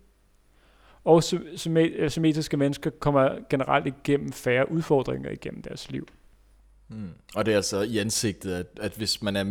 [1.04, 6.08] og øh, symmetriske mennesker kommer generelt igennem færre udfordringer igennem deres liv.
[6.88, 7.10] Mm.
[7.34, 9.44] Og det er altså i ansigtet, at, at hvis man er,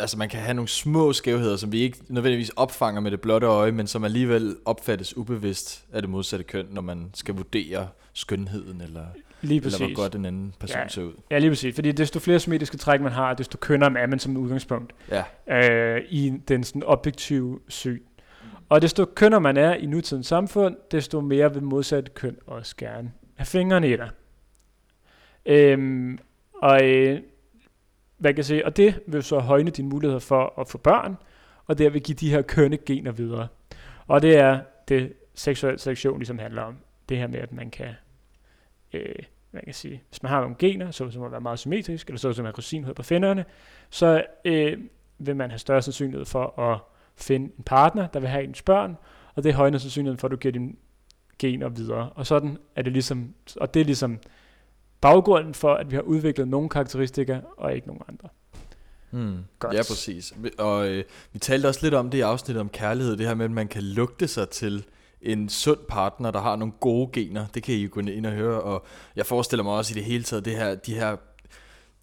[0.00, 3.46] altså man kan have nogle små skævheder, som vi ikke nødvendigvis opfanger med det blotte
[3.46, 8.80] øje, men som alligevel opfattes ubevidst af det modsatte køn, når man skal vurdere skønheden,
[8.80, 9.06] eller,
[9.46, 10.88] lige eller hvor godt den anden person ja.
[10.88, 11.12] ser ud.
[11.30, 11.74] Ja, lige præcis.
[11.74, 15.24] Fordi desto flere symmetriske træk man har, desto kønnere er man som udgangspunkt ja.
[15.96, 18.00] øh, i den sådan objektive syn.
[18.68, 23.12] Og desto kønnere man er i nutidens samfund, desto mere vil modsatte køn også gerne
[23.34, 24.10] have fingrene i dig.
[25.46, 26.18] Øhm,
[26.54, 27.20] og, øh,
[28.18, 31.16] hvad kan jeg sige, og det vil så højne dine muligheder for at få børn,
[31.66, 33.48] og det vil give de her kønne gener videre.
[34.06, 36.76] Og det er det seksuel selektion ligesom handler om.
[37.08, 37.94] Det her med, at man kan,
[38.92, 39.14] øh,
[39.56, 42.32] hvad kan sige, hvis man har nogle gener, så som være meget symmetrisk, eller så
[42.32, 43.44] som at rosinhed på finderne,
[43.90, 44.78] så øh,
[45.18, 46.80] vil man have større sandsynlighed for at
[47.16, 48.96] finde en partner, der vil have ens børn,
[49.34, 50.72] og det højner sandsynligheden for, at du giver dine
[51.38, 52.10] gener videre.
[52.10, 54.18] Og sådan er det ligesom, og det er ligesom
[55.00, 58.28] baggrunden for, at vi har udviklet nogle karakteristika, og ikke nogen andre.
[59.10, 59.44] Mm.
[59.58, 59.74] Godt.
[59.74, 60.34] Ja, præcis.
[60.58, 63.44] Og øh, vi talte også lidt om det i afsnittet om kærlighed, det her med,
[63.44, 64.84] at man kan lugte sig til
[65.22, 67.46] en sund partner, der har nogle gode gener.
[67.54, 70.24] Det kan I gå ind og høre, og jeg forestiller mig også i det hele
[70.24, 71.16] taget, det her, de her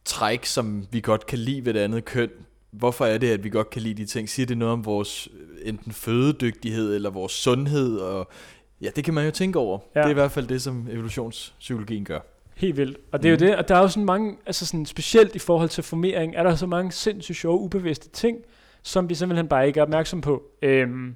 [0.06, 2.30] træk, som vi godt kan lide ved det andet køn.
[2.72, 4.30] Hvorfor er det, at vi godt kan lide de ting?
[4.30, 5.30] Siger det noget om vores
[5.64, 7.98] enten fødedygtighed eller vores sundhed?
[7.98, 8.28] Og
[8.82, 9.80] ja, det kan man jo tænke over.
[9.96, 10.00] Ja.
[10.00, 12.20] Det er i hvert fald det, som evolutionspsykologien gør.
[12.56, 12.98] Helt vildt.
[13.12, 13.42] Og det er mm.
[13.42, 16.36] jo det, og der er jo sådan mange, altså sådan specielt i forhold til formering,
[16.36, 18.38] er der så mange sindssygt sjove, ubevidste ting,
[18.84, 20.44] som vi simpelthen bare ikke er opmærksom på.
[20.62, 21.16] Øhm,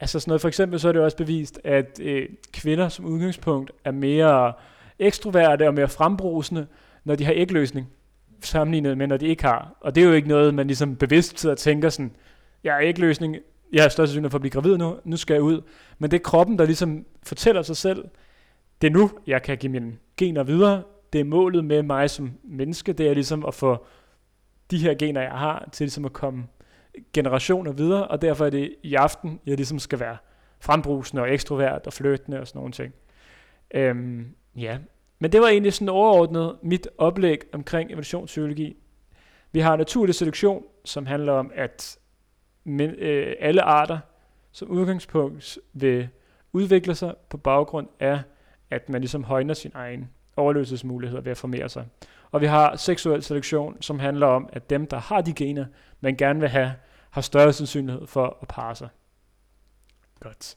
[0.00, 3.72] altså sådan noget, for eksempel så er det også bevist, at øh, kvinder som udgangspunkt
[3.84, 4.52] er mere
[4.98, 6.66] ekstroverte og mere frembrusende,
[7.04, 7.88] når de har ægløsning,
[8.40, 9.76] sammenlignet med, når de ikke har.
[9.80, 12.12] Og det er jo ikke noget, man ligesom bevidst sidder og tænker sådan,
[12.64, 13.36] jeg har ægløsning,
[13.72, 15.62] jeg har størst sandsynlighed for at blive gravid nu, nu skal jeg ud.
[15.98, 18.04] Men det er kroppen, der ligesom fortæller sig selv,
[18.80, 20.82] det er nu, jeg kan give mine gener videre.
[21.12, 23.86] Det er målet med mig som menneske, det er ligesom at få
[24.70, 26.44] de her gener, jeg har, til ligesom at komme
[27.12, 30.16] generationer videre, og derfor er det i aften, jeg ligesom skal være
[30.60, 32.94] frembrusende og ekstrovert og fløtende og sådan nogle ting.
[33.74, 34.78] Øhm, ja,
[35.18, 38.76] men det var egentlig sådan overordnet mit oplæg omkring evolutionspsykologi.
[39.52, 41.98] Vi har naturlig selektion, som handler om, at
[42.64, 43.98] men, øh, alle arter
[44.52, 46.08] som udgangspunkt vil
[46.52, 48.22] udvikle sig på baggrund af
[48.70, 51.86] at man ligesom højner sin egen overlevelsesmuligheder ved at formere sig.
[52.30, 55.64] Og vi har seksuel selektion, som handler om, at dem, der har de gener,
[56.00, 56.72] man gerne vil have,
[57.10, 58.88] har større sandsynlighed for at parre sig.
[60.20, 60.56] Godt.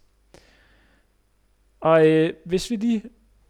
[1.80, 3.04] Og øh, hvis vi lige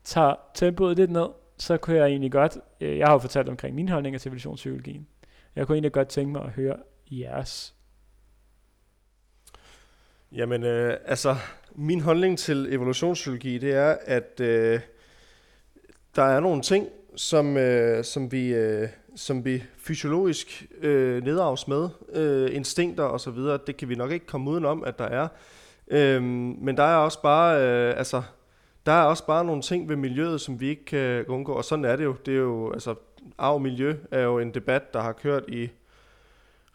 [0.03, 3.75] tager tempoet lidt ned, så kunne jeg egentlig godt, øh, jeg har jo fortalt omkring
[3.75, 5.07] mine holdninger til evolutionspsykologien.
[5.55, 6.77] Jeg kunne egentlig godt tænke mig at høre
[7.11, 7.75] jeres.
[10.31, 11.35] Jamen, øh, altså,
[11.75, 14.79] min holdning til evolutionspsykologi, det er, at øh,
[16.15, 21.89] der er nogle ting, som, øh, som, vi, øh, som vi fysiologisk øh, nedarves med,
[22.13, 25.27] øh, instinkter og så videre, det kan vi nok ikke komme udenom, at der er.
[25.87, 28.21] Øh, men der er også bare, øh, altså,
[28.85, 31.85] der er også bare nogle ting ved miljøet, som vi ikke kan undgå, og sådan
[31.85, 32.15] er det jo.
[32.25, 32.95] Det er jo, altså,
[33.37, 35.69] arv miljø er jo en debat, der har kørt i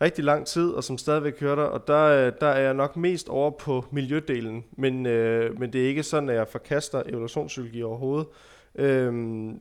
[0.00, 2.96] rigtig lang tid, og som stadigvæk kører der, og der, øh, der er jeg nok
[2.96, 7.82] mest over på miljødelen, men, øh, men det er ikke sådan, at jeg forkaster evolutionspsykologi
[7.82, 8.26] overhovedet,
[8.74, 9.60] øhm,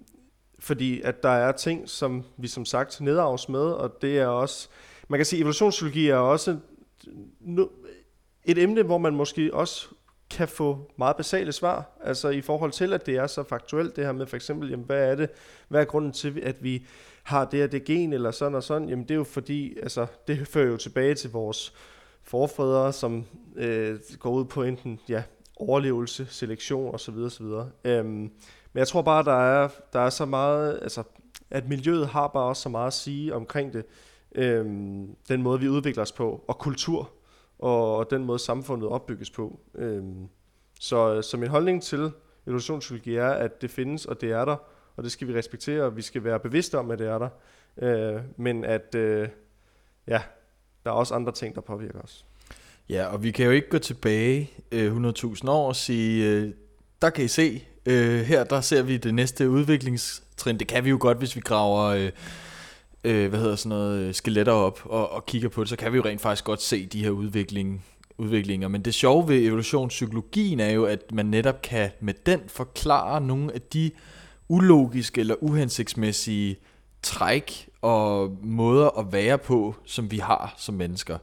[0.59, 4.69] fordi at der er ting, som vi som sagt nedarves med, og det er også,
[5.07, 6.57] man kan sige, evolutionspsykologi er også
[8.45, 9.87] et emne, hvor man måske også
[10.29, 14.05] kan få meget basale svar, altså i forhold til, at det er så faktuelt, det
[14.05, 15.29] her med for eksempel, jamen, hvad er det,
[15.67, 16.85] hvad er grunden til, at vi
[17.23, 20.05] har det her det gen, eller sådan og sådan, jamen det er jo fordi, altså
[20.27, 21.73] det fører jo tilbage til vores
[22.23, 25.23] forfædre, som øh, går ud på enten ja,
[25.55, 27.17] overlevelse, selektion osv.
[27.17, 27.45] osv.
[27.85, 28.31] Øhm,
[28.75, 31.03] men jeg tror bare, der er, der er så meget, altså
[31.49, 33.85] at miljøet har bare også så meget at sige omkring det,
[34.35, 37.11] øhm, den måde vi udvikler os på, og kultur,
[37.59, 39.59] og den måde samfundet opbygges på.
[39.75, 40.27] Øhm,
[40.79, 42.11] så, så min holdning til
[42.47, 44.55] evolutionspsykologi er, at det findes, og det er der,
[44.95, 47.29] og det skal vi respektere, og vi skal være bevidste om, at det er der.
[47.77, 49.29] Øh, men at, øh,
[50.07, 50.21] ja,
[50.83, 52.25] der er også andre ting, der påvirker os.
[52.89, 56.53] Ja, og vi kan jo ikke gå tilbage øh, 100.000 år og sige, øh,
[57.01, 60.59] der kan I se, øh, her der ser vi det næste udviklingstrin.
[60.59, 61.83] Det kan vi jo godt, hvis vi graver...
[61.83, 62.11] Øh,
[63.05, 65.91] øh, hvad hedder sådan noget, øh, skeletter op og, og kigger på det, så kan
[65.91, 67.85] vi jo rent faktisk godt se de her udvikling,
[68.17, 68.67] udviklinger.
[68.67, 73.53] Men det sjove ved evolutionspsykologien er jo, at man netop kan med den forklare nogle
[73.53, 73.91] af de
[74.47, 76.57] ulogiske eller uhensigtsmæssige
[77.01, 81.17] træk og måder at være på, som vi har som mennesker.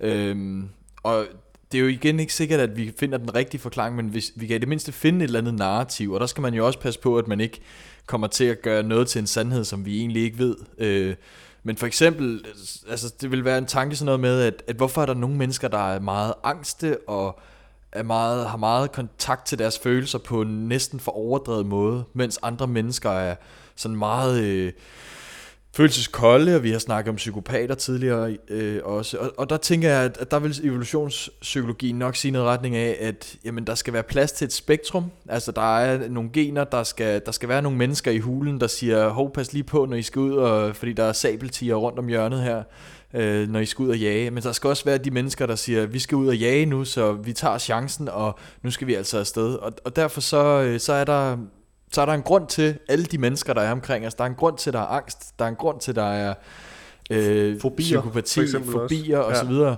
[0.00, 0.68] Øhm,
[1.02, 1.26] og
[1.72, 4.46] det er jo igen ikke sikkert, at vi finder den rigtige forklaring, men hvis, vi
[4.46, 6.78] kan i det mindste finde et eller andet narrativ, og der skal man jo også
[6.78, 7.60] passe på, at man ikke
[8.06, 10.56] kommer til at gøre noget til en sandhed, som vi egentlig ikke ved.
[10.78, 11.14] Øh,
[11.62, 12.44] men for eksempel,
[12.88, 15.36] altså det vil være en tanke sådan noget med, at, at hvorfor er der nogle
[15.36, 17.40] mennesker, der er meget angste og
[17.92, 22.38] er meget, har meget kontakt til deres følelser på en næsten for overdrevet måde, mens
[22.42, 23.34] andre mennesker er
[23.76, 24.42] sådan meget...
[24.42, 24.72] Øh,
[25.72, 29.18] følelseskolde, og vi har snakket om psykopater tidligere øh, også.
[29.18, 32.96] Og, og der tænker jeg, at, at der vil evolutionspsykologien nok sige noget retning af,
[33.00, 35.04] at jamen, der skal være plads til et spektrum.
[35.28, 38.66] Altså der er nogle gener, der skal, der skal være nogle mennesker i hulen, der
[38.66, 41.98] siger, hov, pas lige på, når I skal ud, og, fordi der er sabeltiger rundt
[41.98, 42.62] om hjørnet her,
[43.14, 44.30] øh, når I skal ud og jage.
[44.30, 46.84] Men der skal også være de mennesker, der siger, vi skal ud og jage nu,
[46.84, 49.54] så vi tager chancen, og nu skal vi altså afsted.
[49.54, 51.36] Og, og derfor så, øh, så er der
[51.90, 54.14] så er der en grund til alle de mennesker, der er omkring os.
[54.14, 55.38] Der er en grund til, der er angst.
[55.38, 56.34] Der er en grund til, der er
[57.10, 59.76] øh, fobier, psykopati, fobier og så videre.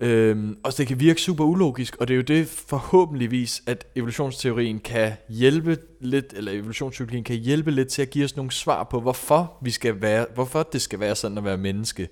[0.00, 4.78] Øhm, og det kan virke super ulogisk, og det er jo det forhåbentligvis, at evolutionsteorien
[4.78, 9.00] kan hjælpe lidt, eller evolutionspsykologien kan hjælpe lidt til at give os nogle svar på,
[9.00, 12.08] hvorfor vi skal være, hvorfor det skal være sådan at være menneske.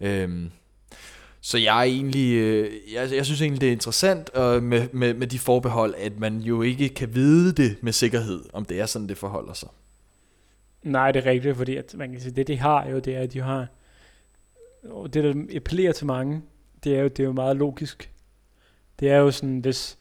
[0.00, 0.50] Øhm,
[1.46, 5.14] så jeg er egentlig, øh, jeg, jeg synes egentlig, det er interessant øh, med, med,
[5.14, 8.86] med de forbehold, at man jo ikke kan vide det med sikkerhed, om det er
[8.86, 9.68] sådan, det forholder sig.
[10.82, 13.20] Nej, det er rigtigt, fordi at, man kan sige, det de har jo, det er,
[13.20, 13.66] at de har,
[14.90, 16.42] og det der appellerer til mange,
[16.84, 18.10] det er jo, det er jo meget logisk.
[19.00, 19.98] Det er jo sådan, hvis,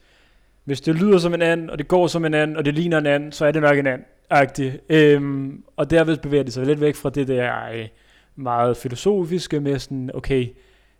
[0.63, 2.97] hvis det lyder som en anden, og det går som en anden, og det ligner
[2.97, 4.07] en anden, så er det nok en anden.
[4.29, 4.79] Agtig.
[4.89, 7.87] Øhm, og derved bevæger det sig lidt væk fra det der øh,
[8.35, 10.47] meget filosofiske med sådan, okay,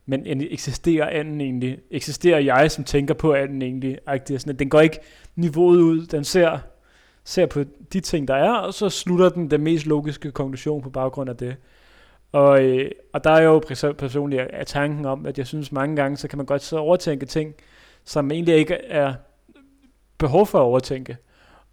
[0.06, 1.80] men eksisterer anden egentlig?
[1.92, 4.00] Eksisterer jeg, som tænker på anden egentlig?
[4.28, 5.00] Sådan, den går ikke
[5.36, 6.60] niveauet ud, den ser,
[7.24, 7.64] ser på
[7.94, 11.38] de ting, der er, og så slutter den den mest logiske konklusion på baggrund af
[11.38, 11.56] det.
[12.32, 13.64] Og, øh, og der er jo
[13.98, 17.26] personligt af tanken om, at jeg synes mange gange, så kan man godt så overtænke
[17.26, 17.54] ting,
[18.04, 19.14] som egentlig ikke er
[20.18, 21.18] behov for at overtænke.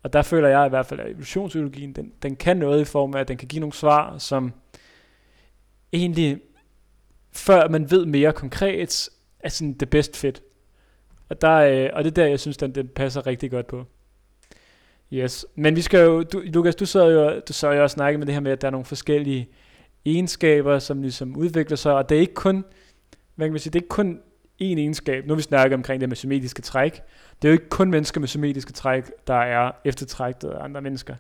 [0.02, 3.14] Og der føler jeg i hvert fald, at evolutionspsykologien, den, den kan noget i form
[3.14, 4.52] af, at den kan give nogle svar, som
[5.92, 6.40] egentlig
[7.32, 9.08] før man ved mere konkret,
[9.40, 10.42] er sådan det bedst fedt.
[11.28, 13.84] Og, der, øh, og det er der, jeg synes, den, den passer rigtig godt på.
[15.12, 15.46] Yes.
[15.54, 18.26] Men vi skal jo, du, Lukas, du sad jo, du sad jo og snakket med
[18.26, 19.48] det her med, at der er nogle forskellige
[20.04, 22.64] egenskaber, som ligesom udvikler sig, og det er ikke kun,
[23.34, 24.20] hvad kan man sige, det er ikke kun
[24.62, 25.26] én egenskab.
[25.26, 27.02] Nu vi snakker omkring det med symmetriske træk.
[27.42, 31.14] Det er jo ikke kun mennesker med symmetriske træk, der er eftertræktet af andre mennesker.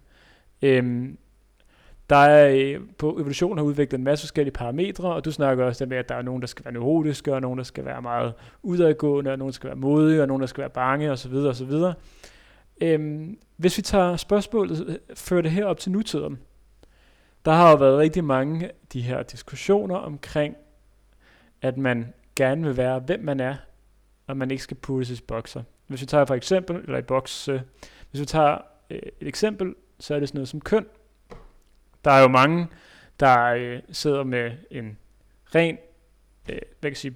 [0.62, 1.18] Øhm,
[2.10, 5.86] der er øh, på evolution har udviklet en masse forskellige parametre, og du snakker også
[5.86, 8.32] med, at der er nogen, der skal være neurotiske, og nogen, der skal være meget
[8.62, 11.34] udadgående, og nogen, der skal være modige, og nogen, der skal være bange, osv.
[11.34, 11.72] osv.
[12.80, 16.38] Øhm, hvis vi tager spørgsmålet, øh, fører det her op til nutiden,
[17.44, 20.56] der har jo været rigtig mange af de her diskussioner omkring,
[21.62, 23.56] at man gerne vil være, hvem man er,
[24.26, 25.62] og man ikke skal puttes i bokser.
[25.86, 27.60] Hvis vi tager for eksempel, eller i boks, øh,
[28.10, 28.58] hvis vi tager
[28.90, 30.86] øh, et eksempel, så er det sådan noget som køn.
[32.04, 32.66] Der er jo mange,
[33.20, 34.98] der øh, sidder med en
[35.54, 35.78] ren,
[36.48, 37.14] øh, hvad kan jeg sige,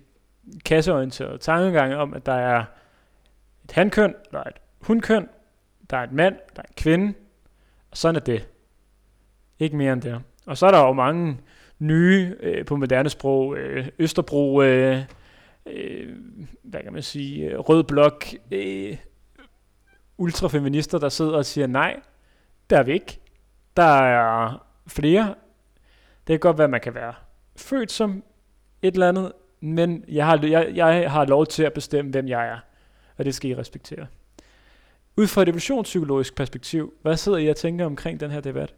[0.65, 2.65] kasseorienteret tankegang om, at der er
[3.65, 5.29] et hankøn, der er et hundkøn,
[5.91, 7.15] der er et mand, der er en kvinde,
[7.91, 8.49] og sådan er det.
[9.59, 10.23] Ikke mere end det.
[10.47, 11.39] Og så er der jo mange
[11.79, 15.03] nye, øh, på moderne sprog, øh, Østerbro, øh,
[15.67, 16.17] øh,
[16.63, 18.97] hvad kan man sige, øh, rød blok, øh,
[20.19, 22.01] ultrafeminister, der sidder og siger, nej,
[22.71, 23.21] der er vi ikke.
[23.77, 25.35] Der er flere.
[26.27, 27.15] Det kan godt være, at man kan være
[27.57, 28.23] født som
[28.83, 32.49] et eller andet, men jeg har, jeg, jeg har lov til at bestemme, hvem jeg
[32.49, 32.59] er.
[33.17, 34.07] Og det skal I respektere.
[35.17, 38.75] Ud fra et evolutionspsykologisk perspektiv, hvad sidder I og tænker omkring den her debat?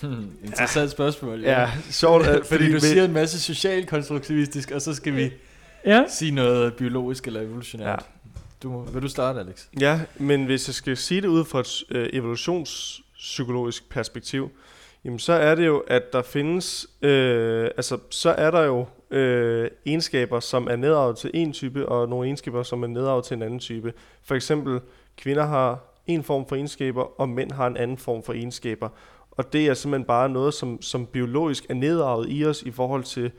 [0.00, 0.90] Hmm, interessant ja.
[0.90, 1.40] spørgsmål.
[1.40, 2.26] Ja, ja sjovt.
[2.26, 5.32] fordi, fordi du siger en masse socialkonstruktivistisk, og så skal vi
[5.86, 6.04] ja.
[6.08, 7.88] sige noget biologisk eller evolutionært.
[7.88, 8.30] Ja.
[8.62, 9.66] Du, vil du starte, Alex?
[9.80, 14.50] Ja, men hvis jeg skal sige det ud fra et øh, evolutions psykologisk perspektiv,
[15.04, 19.70] jamen så er det jo, at der findes, øh, altså så er der jo øh,
[19.86, 23.42] egenskaber, som er nedarvet til en type, og nogle egenskaber, som er nedarvet til en
[23.42, 23.92] anden type.
[24.22, 24.80] For eksempel,
[25.16, 28.88] kvinder har en form for egenskaber, og mænd har en anden form for egenskaber.
[29.30, 33.04] Og det er simpelthen bare noget, som, som biologisk er nedarvet i os i forhold
[33.04, 33.30] til,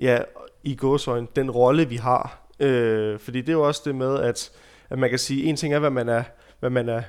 [0.00, 0.18] ja,
[0.64, 2.46] i gåsøjne, den rolle, vi har.
[2.60, 4.50] Øh, fordi det er jo også det med, at,
[4.90, 6.22] at man kan sige, en ting er, hvad man er,
[6.60, 7.02] hvad man er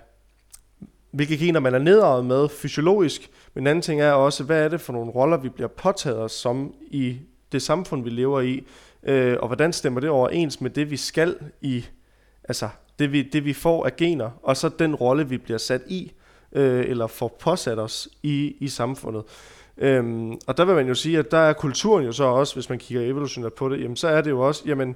[1.12, 4.68] hvilke gener man er nedarvet med fysiologisk, men en anden ting er også, hvad er
[4.68, 7.18] det for nogle roller, vi bliver påtaget os som i
[7.52, 8.68] det samfund, vi lever i,
[9.04, 11.86] øh, og hvordan stemmer det overens med det, vi skal i,
[12.44, 15.82] altså det vi, det vi får af gener, og så den rolle, vi bliver sat
[15.88, 16.12] i,
[16.52, 19.24] øh, eller får påsat os i, i samfundet.
[19.78, 22.70] Øhm, og der vil man jo sige, at der er kulturen jo så også, hvis
[22.70, 24.96] man kigger evolutionært på det, jamen så er det jo også, jamen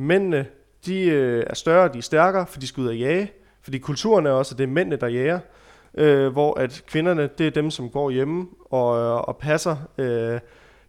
[0.00, 0.46] Mændene,
[0.86, 3.32] de øh, er større, de er stærkere, for de skal ud og jage.
[3.62, 5.40] Fordi kulturen er også, at det er mændene, der jæger,
[5.94, 10.40] Øh, hvor at kvinderne, det er dem, som går hjemme og, øh, og passer øh,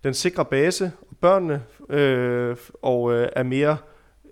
[0.04, 3.78] den sikre base, og børnene, øh, og øh, er mere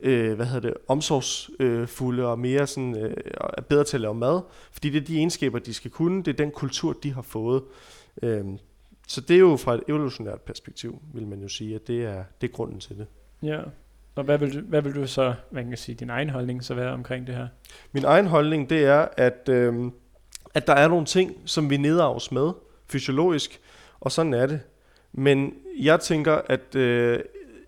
[0.01, 3.13] øh, hvad hedder det, omsorgsfulde øh, og mere sådan, øh,
[3.57, 6.27] er bedre til at lave mad, fordi det er de egenskaber, de skal kunne, det
[6.27, 7.63] er den kultur, de har fået.
[8.23, 8.45] Øh,
[9.07, 12.23] så det er jo fra et evolutionært perspektiv, vil man jo sige, at det er,
[12.41, 13.07] det er grunden til det.
[13.43, 13.61] Ja,
[14.19, 16.73] så hvad vil, du, hvad vil du så, man kan sige, din egen holdning så
[16.73, 17.47] være omkring det her?
[17.91, 19.91] Min egen holdning, det er, at, øh,
[20.53, 22.51] at der er nogle ting, som vi nedarves med,
[22.87, 23.59] fysiologisk,
[23.99, 24.59] og sådan er det.
[25.11, 27.19] Men jeg tænker, at øh,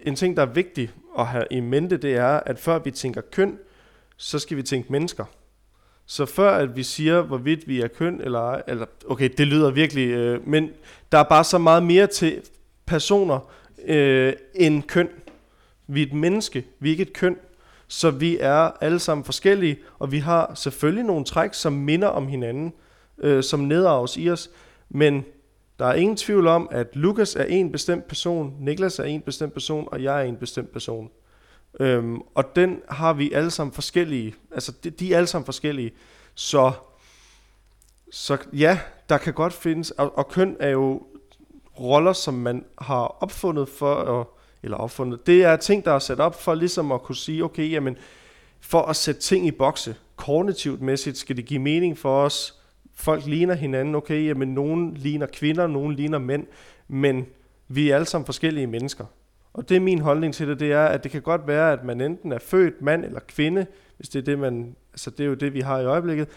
[0.02, 3.22] en ting, der er vigtig at have i mente, det er, at før vi tænker
[3.32, 3.58] køn,
[4.18, 5.26] så skal vi tænke mennesker.
[6.06, 9.72] Så før at vi siger, hvorvidt vi er køn eller ej, eller okay, det lyder
[9.72, 10.70] virkelig, øh, men
[11.12, 12.42] der er bare så meget mere til
[12.86, 13.52] personer
[13.86, 15.10] øh, end køn.
[15.94, 17.38] Vi er et menneske, vi er ikke et køn.
[17.88, 22.28] Så vi er alle sammen forskellige, og vi har selvfølgelig nogle træk, som minder om
[22.28, 22.74] hinanden,
[23.18, 24.50] øh, som nedarves i os,
[24.90, 25.26] men
[25.80, 29.54] der er ingen tvivl om, at Lukas er en bestemt person, Niklas er en bestemt
[29.54, 31.10] person, og jeg er en bestemt person.
[31.80, 35.92] Øhm, og den har vi alle sammen forskellige, altså de, de er alle sammen forskellige,
[36.36, 36.72] så,
[38.12, 41.04] så ja, der kan godt findes, og, og køn er jo
[41.80, 44.28] roller, som man har opfundet for, at,
[44.64, 47.72] eller opfundet, det er ting, der er sat op for ligesom at kunne sige, okay,
[47.72, 47.98] jamen,
[48.60, 52.60] for at sætte ting i bokse, kognitivt mæssigt, skal det give mening for os,
[52.94, 56.48] folk ligner hinanden, okay, jamen nogen ligner kvinder, nogen ligner mænd,
[56.88, 57.26] men
[57.68, 59.06] vi er alle sammen forskellige mennesker.
[59.54, 61.84] Og det er min holdning til det, det er, at det kan godt være, at
[61.84, 63.66] man enten er født mand eller kvinde,
[63.98, 66.28] hvis det er det, man, altså det er jo det, vi har i øjeblikket,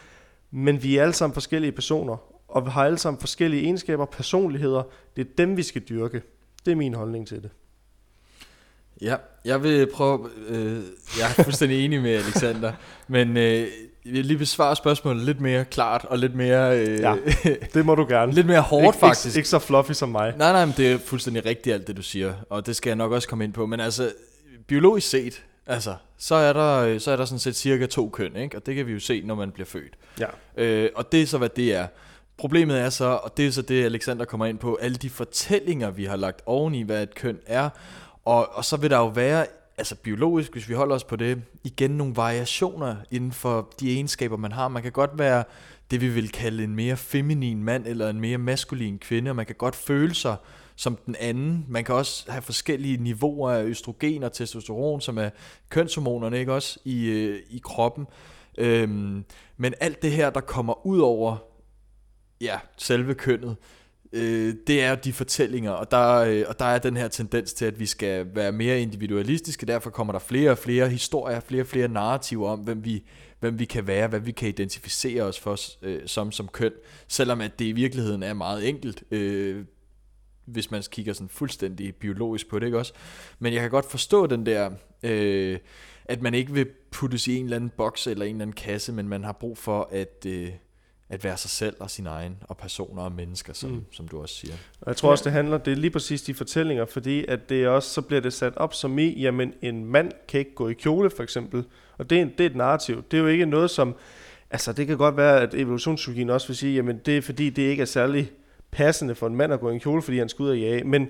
[0.51, 2.17] men vi er alle sammen forskellige personer,
[2.49, 4.83] og vi har alle sammen forskellige egenskaber, personligheder.
[5.17, 6.23] Det er dem, vi skal dyrke.
[6.67, 7.51] Det er min holdning til det.
[9.01, 10.83] Ja, jeg vil prøve, øh,
[11.19, 12.73] jeg er fuldstændig enig med Alexander,
[13.09, 13.69] men øh,
[14.05, 16.79] jeg vil lige besvare spørgsmålet lidt mere klart og lidt mere...
[16.79, 17.15] Øh, ja,
[17.75, 18.33] det må du gerne.
[18.39, 19.27] lidt mere hårdt faktisk.
[19.27, 20.35] Ikke, ikke så fluffy som mig.
[20.37, 22.97] Nej, nej, men det er fuldstændig rigtigt alt det, du siger, og det skal jeg
[22.97, 23.67] nok også komme ind på.
[23.67, 24.13] Men altså,
[24.67, 28.57] biologisk set, altså, så er der, så er der sådan set cirka to køn, ikke?
[28.57, 29.95] og det kan vi jo se, når man bliver født.
[30.21, 30.27] Ja.
[30.57, 31.87] Øh, og det er så, hvad det er.
[32.37, 35.91] Problemet er så, og det er så det, Alexander kommer ind på, alle de fortællinger,
[35.91, 37.69] vi har lagt oveni, hvad et køn er,
[38.25, 39.47] og, og så vil der jo være
[39.79, 44.37] altså biologisk, hvis vi holder os på det, igen nogle variationer inden for de egenskaber,
[44.37, 44.69] man har.
[44.69, 45.45] Man kan godt være
[45.91, 49.47] det, vi vil kalde en mere feminin mand eller en mere maskulin kvinde, og man
[49.47, 50.37] kan godt føle sig
[50.77, 51.65] som den anden.
[51.69, 55.31] Man kan også have forskellige niveauer af østrogen og testosteron, som er
[55.69, 58.07] kønshormonerne, ikke også, i, øh, i kroppen.
[58.59, 59.25] Øhm,
[59.57, 61.37] men alt det her, der kommer ud over
[62.41, 63.57] ja, selve kønnet,
[64.15, 67.65] øh, det er de fortællinger, og der, øh, og der er den her tendens til,
[67.65, 71.67] at vi skal være mere individualistiske, derfor kommer der flere og flere historier, flere og
[71.67, 73.05] flere narrativer om, hvem vi,
[73.41, 76.73] hvem vi kan være, hvad vi kan identificere os for øh, som, som køn,
[77.09, 79.65] selvom at det i virkeligheden er meget enkelt, øh,
[80.45, 82.93] hvis man kigger sådan fuldstændig biologisk på det, ikke også?
[83.39, 84.71] Men jeg kan godt forstå den der,
[85.03, 85.59] øh,
[86.05, 88.93] at man ikke vil puttes i en eller anden boks eller en eller anden kasse,
[88.93, 90.27] men man har brug for at...
[90.27, 90.51] Øh,
[91.09, 93.85] at være sig selv og sin egen, og personer og mennesker, som, mm.
[93.93, 94.55] som du også siger.
[94.81, 97.69] Og jeg tror også, det handler, det er lige præcis de fortællinger, fordi at det
[97.69, 100.73] også, så bliver det sat op som i, jamen en mand kan ikke gå i
[100.73, 101.65] kjole for eksempel,
[101.99, 103.05] og det er, det er et narrativ.
[103.11, 103.95] Det er jo ikke noget som,
[104.51, 107.63] altså det kan godt være, at evolutionspsykologien også vil sige, jamen det er fordi, det
[107.63, 108.31] ikke er særlig
[108.71, 110.85] passende for en mand at gå i en kjole, fordi han skal ud og jage,
[110.85, 111.09] men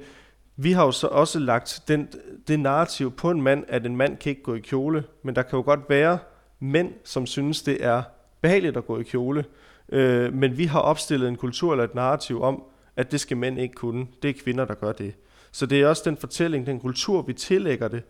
[0.57, 2.09] vi har jo så også lagt den,
[2.49, 5.43] det narrativ på en mand, at en mand kan ikke gå i kjole, men der
[5.43, 6.19] kan jo godt være
[6.61, 8.03] mænd, som synes, det er
[8.41, 9.45] behageligt at gå i kjole.
[9.89, 12.63] Øh, men vi har opstillet en kultur eller et narrativ om,
[12.97, 14.07] at det skal mænd ikke kunne.
[14.23, 15.15] Det er kvinder, der gør det.
[15.53, 18.03] Så det er også den fortælling, den kultur, vi tillægger det.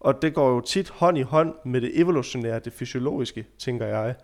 [0.00, 4.14] Og det går jo tit hånd i hånd med det evolutionære, det fysiologiske, tænker jeg.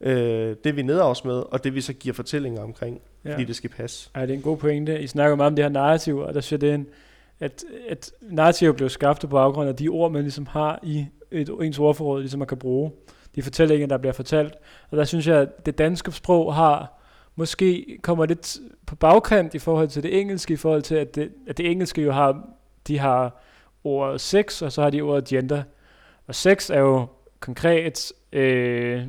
[0.00, 3.32] Øh, det vi nedavs med, og det vi så giver fortællinger omkring, ja.
[3.32, 4.10] fordi det skal passe.
[4.16, 5.02] Ja, det er en god pointe.
[5.02, 6.86] I snakker meget om det her narrativ, og der siger det en,
[7.40, 11.48] at, at narrativ blev skabt på baggrund af de ord, man ligesom har i et,
[11.48, 12.92] ens ordforråd, ligesom man kan bruge
[13.34, 14.54] de fortællinger, der bliver fortalt.
[14.90, 17.00] Og der synes jeg, at det danske sprog har
[17.36, 18.56] måske kommer lidt
[18.86, 22.02] på bagkant i forhold til det engelske, i forhold til, at det, at det engelske
[22.02, 22.48] jo har,
[22.86, 23.42] de har
[23.84, 25.62] ordet sex, og så har de ordet gender.
[26.26, 27.06] Og sex er jo
[27.40, 29.02] konkret, øh,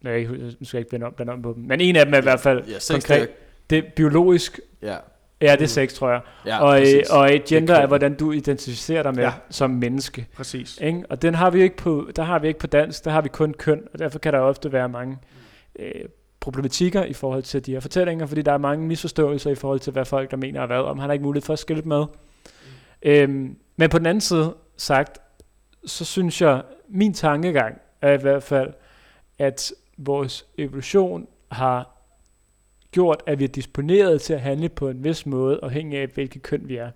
[0.00, 2.14] nej, nu skal jeg ikke blande om, blande om på dem, men en af dem
[2.14, 3.28] er i hvert fald ja, konkret.
[3.70, 4.96] Det er biologisk ja.
[5.40, 6.20] Ja, det er sex, tror jeg.
[6.46, 9.32] Ja, og, øh, og et gender er, hvordan du identificerer dig med ja.
[9.50, 10.26] som menneske.
[10.36, 10.78] Præcis.
[10.82, 11.02] Ikke?
[11.10, 13.28] Og den har vi ikke på, der har vi ikke på dansk, der har vi
[13.28, 15.18] kun køn, og derfor kan der ofte være mange
[15.78, 16.04] øh,
[16.40, 19.92] problematikker i forhold til de her fortællinger, fordi der er mange misforståelser i forhold til,
[19.92, 22.04] hvad folk der mener og hvad, om han har ikke mulighed for at skille med.
[22.04, 22.06] Mm.
[23.02, 25.18] Øhm, men på den anden side sagt,
[25.86, 28.72] så synes jeg, min tankegang er i hvert fald,
[29.38, 31.99] at vores evolution har
[32.90, 36.42] gjort, at vi er disponeret til at handle på en vis måde, afhængig af, hvilket
[36.42, 36.90] køn vi er.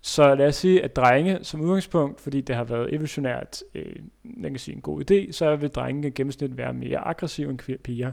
[0.00, 4.50] Så lad os sige, at drenge som udgangspunkt, fordi det har været evolutionært øh, man
[4.50, 8.12] kan sige, en god idé, så vil drenge gennemsnit være mere aggressive end piger.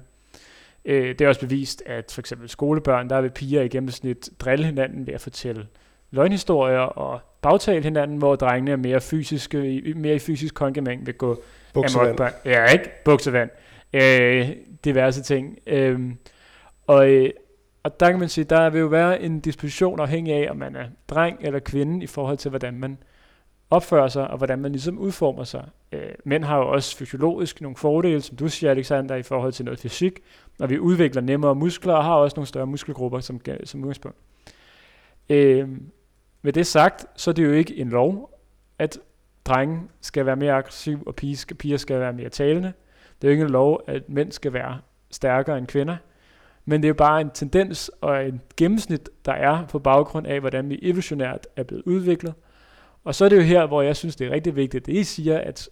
[0.85, 4.65] Øh, det er også bevist, at for eksempel skolebørn, der vil piger i gennemsnit drille
[4.65, 5.67] hinanden ved at fortælle
[6.11, 11.43] løgnhistorier og bagtale hinanden, hvor drengene er mere fysiske, mere i fysisk kongemæng vil gå
[11.73, 12.19] Buksevand.
[12.45, 12.89] Ja, ikke?
[13.05, 13.49] Buksevand.
[13.93, 14.49] Øh,
[14.85, 15.57] diverse ting.
[15.67, 15.99] Øh,
[16.87, 17.29] og, øh,
[17.83, 20.75] og der kan man sige, der vil jo være en disposition afhængig af, om man
[20.75, 22.97] er dreng eller kvinde, i forhold til, hvordan man
[23.69, 25.69] opfører sig, og hvordan man ligesom udformer sig.
[25.91, 29.65] Øh, mænd har jo også fysiologisk nogle fordele, som du siger, Alexander, i forhold til
[29.65, 30.19] noget fysik,
[30.59, 34.17] når vi udvikler nemmere muskler, og har også nogle større muskelgrupper som, som udgangspunkt.
[35.29, 35.69] Øh,
[36.41, 38.39] med det sagt, så er det jo ikke en lov,
[38.79, 38.99] at
[39.45, 42.73] drenge skal være mere aggressiv, og piger skal, piger skal være mere talende.
[43.21, 44.79] Det er jo ikke en lov, at mænd skal være
[45.11, 45.97] stærkere end kvinder.
[46.65, 50.39] Men det er jo bare en tendens og en gennemsnit, der er på baggrund af,
[50.39, 52.33] hvordan vi evolutionært er blevet udviklet.
[53.03, 55.03] Og så er det jo her, hvor jeg synes, det er rigtig vigtigt, at I
[55.03, 55.69] siger, at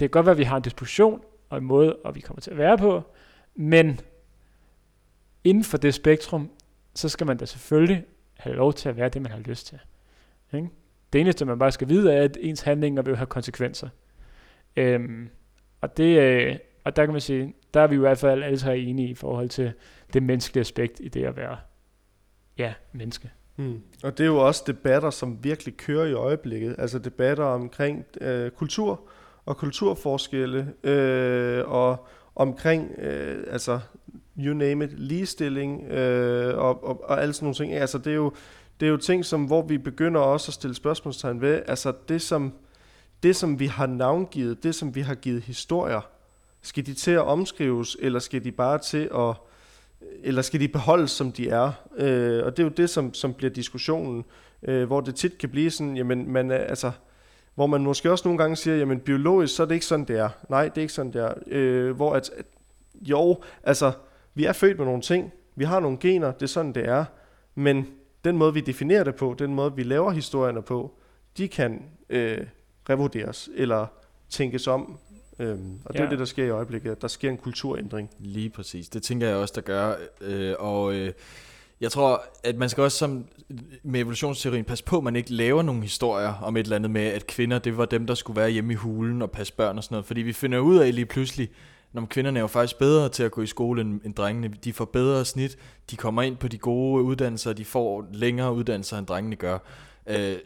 [0.00, 2.40] det kan godt være, at vi har en disposition og en måde, og vi kommer
[2.40, 3.02] til at være på,
[3.54, 4.00] men
[5.44, 6.50] inden for det spektrum,
[6.94, 8.04] så skal man da selvfølgelig
[8.36, 9.78] have lov til at være det, man har lyst til.
[10.52, 10.68] Ikke?
[11.12, 13.88] Det eneste, man bare skal vide, er, at ens handlinger vil have konsekvenser.
[14.76, 15.28] Øhm,
[15.80, 18.58] og, det, øh, og der kan man sige, der er vi i hvert fald alle
[18.58, 19.72] tre enige i forhold til
[20.12, 21.56] det menneskelige aspekt i det at være
[22.58, 23.30] ja, menneske.
[23.56, 23.82] Mm.
[24.02, 26.74] Og det er jo også debatter, som virkelig kører i øjeblikket.
[26.78, 29.00] Altså debatter omkring øh, kultur
[29.46, 32.06] og kulturforskelle øh, og
[32.36, 33.80] omkring, øh, altså
[34.38, 37.72] you name it, ligestilling øh, og, og, og alle sådan nogle ting.
[37.72, 38.32] Altså det er jo,
[38.80, 42.22] det er jo ting, som, hvor vi begynder også at stille spørgsmålstegn ved, altså det
[42.22, 42.52] som,
[43.22, 46.00] det som vi har navngivet, det som vi har givet historier,
[46.62, 49.34] skal de til at omskrives, eller skal de bare til at,
[50.22, 51.72] eller skal de beholdes, som de er?
[51.96, 54.24] Øh, og det er jo det, som, som bliver diskussionen,
[54.62, 56.90] øh, hvor det tit kan blive sådan, jamen, man, øh, altså,
[57.54, 60.18] hvor man måske også nogle gange siger, jamen biologisk, så er det ikke sådan, det
[60.18, 60.28] er.
[60.48, 61.34] Nej, det er ikke sådan, det er.
[61.46, 62.46] Øh, hvor at, at,
[63.00, 63.92] jo, altså,
[64.34, 67.04] vi er født med nogle ting, vi har nogle gener, det er sådan, det er,
[67.54, 67.86] men
[68.24, 70.94] den måde, vi definerer det på, den måde, vi laver historierne på,
[71.38, 72.46] de kan øh,
[72.90, 73.86] revurderes eller
[74.28, 74.98] tænkes om.
[75.38, 75.98] Øhm, og ja.
[75.98, 77.02] det er det, der sker i øjeblikket.
[77.02, 78.10] Der sker en kulturændring.
[78.18, 78.88] Lige præcis.
[78.88, 79.94] Det tænker jeg også, der gør.
[80.20, 81.12] Øh, og øh,
[81.80, 83.24] jeg tror, at man skal også som
[83.82, 87.06] med evolutionsteorien passe på, at man ikke laver nogle historier om et eller andet med,
[87.06, 89.84] at kvinder, det var dem, der skulle være hjemme i hulen og passe børn og
[89.84, 90.06] sådan noget.
[90.06, 91.48] Fordi vi finder ud af lige pludselig,
[91.92, 94.48] når kvinderne er jo faktisk bedre til at gå i skole end, end drengene.
[94.64, 95.58] De får bedre snit,
[95.90, 99.58] de kommer ind på de gode uddannelser, de får længere uddannelser, end drengene gør.
[100.06, 100.36] Øh,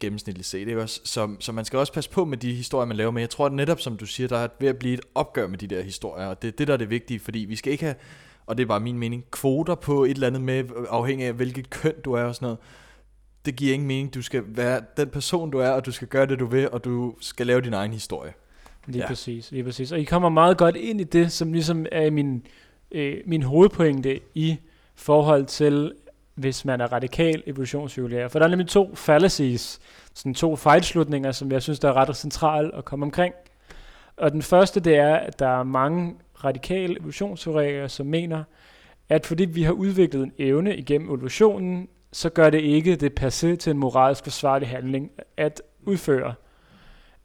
[0.00, 1.00] gennemsnitligt set, ikke også?
[1.04, 3.10] Så, så man skal også passe på med de historier, man laver.
[3.10, 5.46] Men jeg tror at netop, som du siger, der er ved at blive et opgør
[5.46, 6.26] med de der historier.
[6.26, 7.94] Og det er det, der er det vigtige, fordi vi skal ikke have,
[8.46, 11.70] og det er bare min mening, kvoter på et eller andet med, afhængig af hvilket
[11.70, 12.58] køn du er og sådan noget
[13.44, 14.14] det giver ingen mening.
[14.14, 16.84] Du skal være den person, du er, og du skal gøre det, du vil, og
[16.84, 18.32] du skal lave din egen historie.
[18.86, 19.08] Lige ja.
[19.08, 19.92] præcis, lige præcis.
[19.92, 22.46] Og I kommer meget godt ind i det, som ligesom er min,
[22.90, 24.56] øh, min hovedpointe i
[24.94, 25.92] forhold til,
[26.34, 28.28] hvis man er radikal evolutionspsykologer.
[28.28, 29.80] For der er nemlig to fallacies,
[30.14, 33.34] sådan to fejlslutninger, som jeg synes, der er ret centralt at komme omkring.
[34.16, 36.14] Og den første, det er, at der er mange
[36.44, 38.44] radikale evolutionsteoretikere, som mener,
[39.08, 43.28] at fordi vi har udviklet en evne igennem evolutionen, så gør det ikke det per
[43.28, 46.34] se til en moralsk forsvarlig handling at udføre.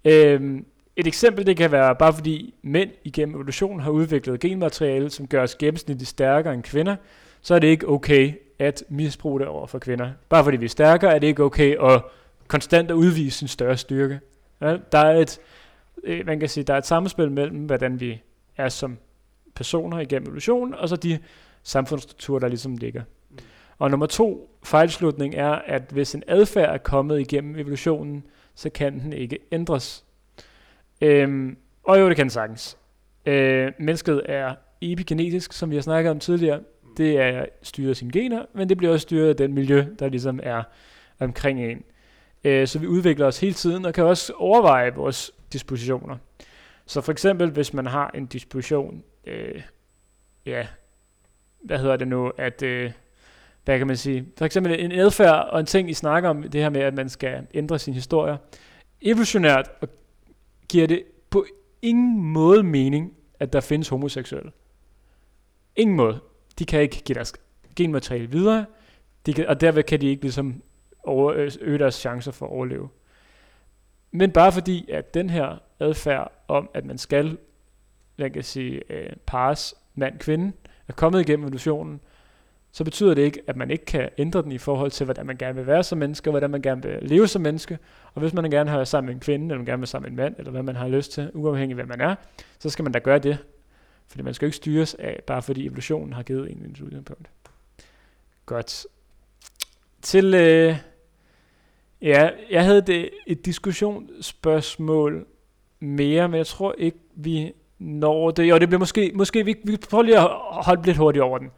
[0.05, 5.27] Øhm, et eksempel det kan være, bare fordi mænd igennem evolutionen har udviklet genmateriale, som
[5.27, 6.95] gør os gennemsnitligt stærkere end kvinder,
[7.41, 10.11] så er det ikke okay at misbruge det over for kvinder.
[10.29, 12.01] Bare fordi vi er stærkere, er det ikke okay at
[12.47, 14.19] konstant at udvise en større styrke.
[14.61, 15.39] Ja, der er et,
[16.03, 18.21] øh, man kan sige, der er et samspil mellem, hvordan vi
[18.57, 18.97] er som
[19.55, 21.19] personer igennem evolutionen, og så de
[21.63, 23.01] samfundsstrukturer, der ligesom ligger.
[23.79, 28.23] Og nummer to fejlslutning er, at hvis en adfærd er kommet igennem evolutionen,
[28.55, 30.05] så kan den ikke ændres.
[31.01, 32.77] Øhm, og jo, det kan sagtens.
[33.25, 36.59] Øh, mennesket er epigenetisk, som vi har snakket om tidligere.
[36.97, 40.09] Det er styret af sine gener, men det bliver også styret af den miljø, der
[40.09, 40.63] ligesom er
[41.19, 41.83] omkring en.
[42.43, 46.17] Øh, så vi udvikler os hele tiden, og kan også overveje vores dispositioner.
[46.85, 49.61] Så for eksempel, hvis man har en disposition, øh,
[50.45, 50.67] ja,
[51.63, 52.91] hvad hedder det nu, at, øh,
[53.65, 56.61] hvad kan man sige, for eksempel en adfærd og en ting, I snakker om, det
[56.61, 58.37] her med, at man skal ændre sin historie.
[59.01, 59.71] Evolutionært
[60.69, 61.45] giver det på
[61.81, 64.51] ingen måde mening, at der findes homoseksuelle.
[65.75, 66.19] Ingen måde.
[66.59, 67.33] De kan ikke give deres
[67.75, 68.65] genmateriale videre,
[69.25, 70.61] de kan, og derved kan de ikke ligesom
[71.03, 72.89] over, øh, øge deres chancer for at overleve.
[74.11, 77.37] Men bare fordi, at den her adfærd om, at man skal,
[78.17, 80.51] man kan sige, øh, pares mand-kvinde,
[80.87, 81.99] er kommet igennem evolutionen,
[82.71, 85.37] så betyder det ikke, at man ikke kan ændre den i forhold til, hvordan man
[85.37, 87.77] gerne vil være som menneske, og hvordan man gerne vil leve som menneske.
[88.13, 89.87] Og hvis man gerne vil være sammen med en kvinde, eller man gerne vil være
[89.87, 92.15] sammen med en mand, eller hvad man har lyst til, uafhængig af hvad man er,
[92.59, 93.37] så skal man da gøre det.
[94.07, 97.29] Fordi man skal jo ikke styres af, bare fordi evolutionen har givet en en udgangspunkt.
[98.45, 98.85] Godt.
[100.01, 100.75] Til, øh,
[102.01, 105.25] ja, jeg havde det, et diskussionsspørgsmål
[105.79, 108.49] mere, men jeg tror ikke, vi når det.
[108.49, 111.51] Jo, det bliver måske, måske vi, vi prøver lige at holde lidt hurtigt over den.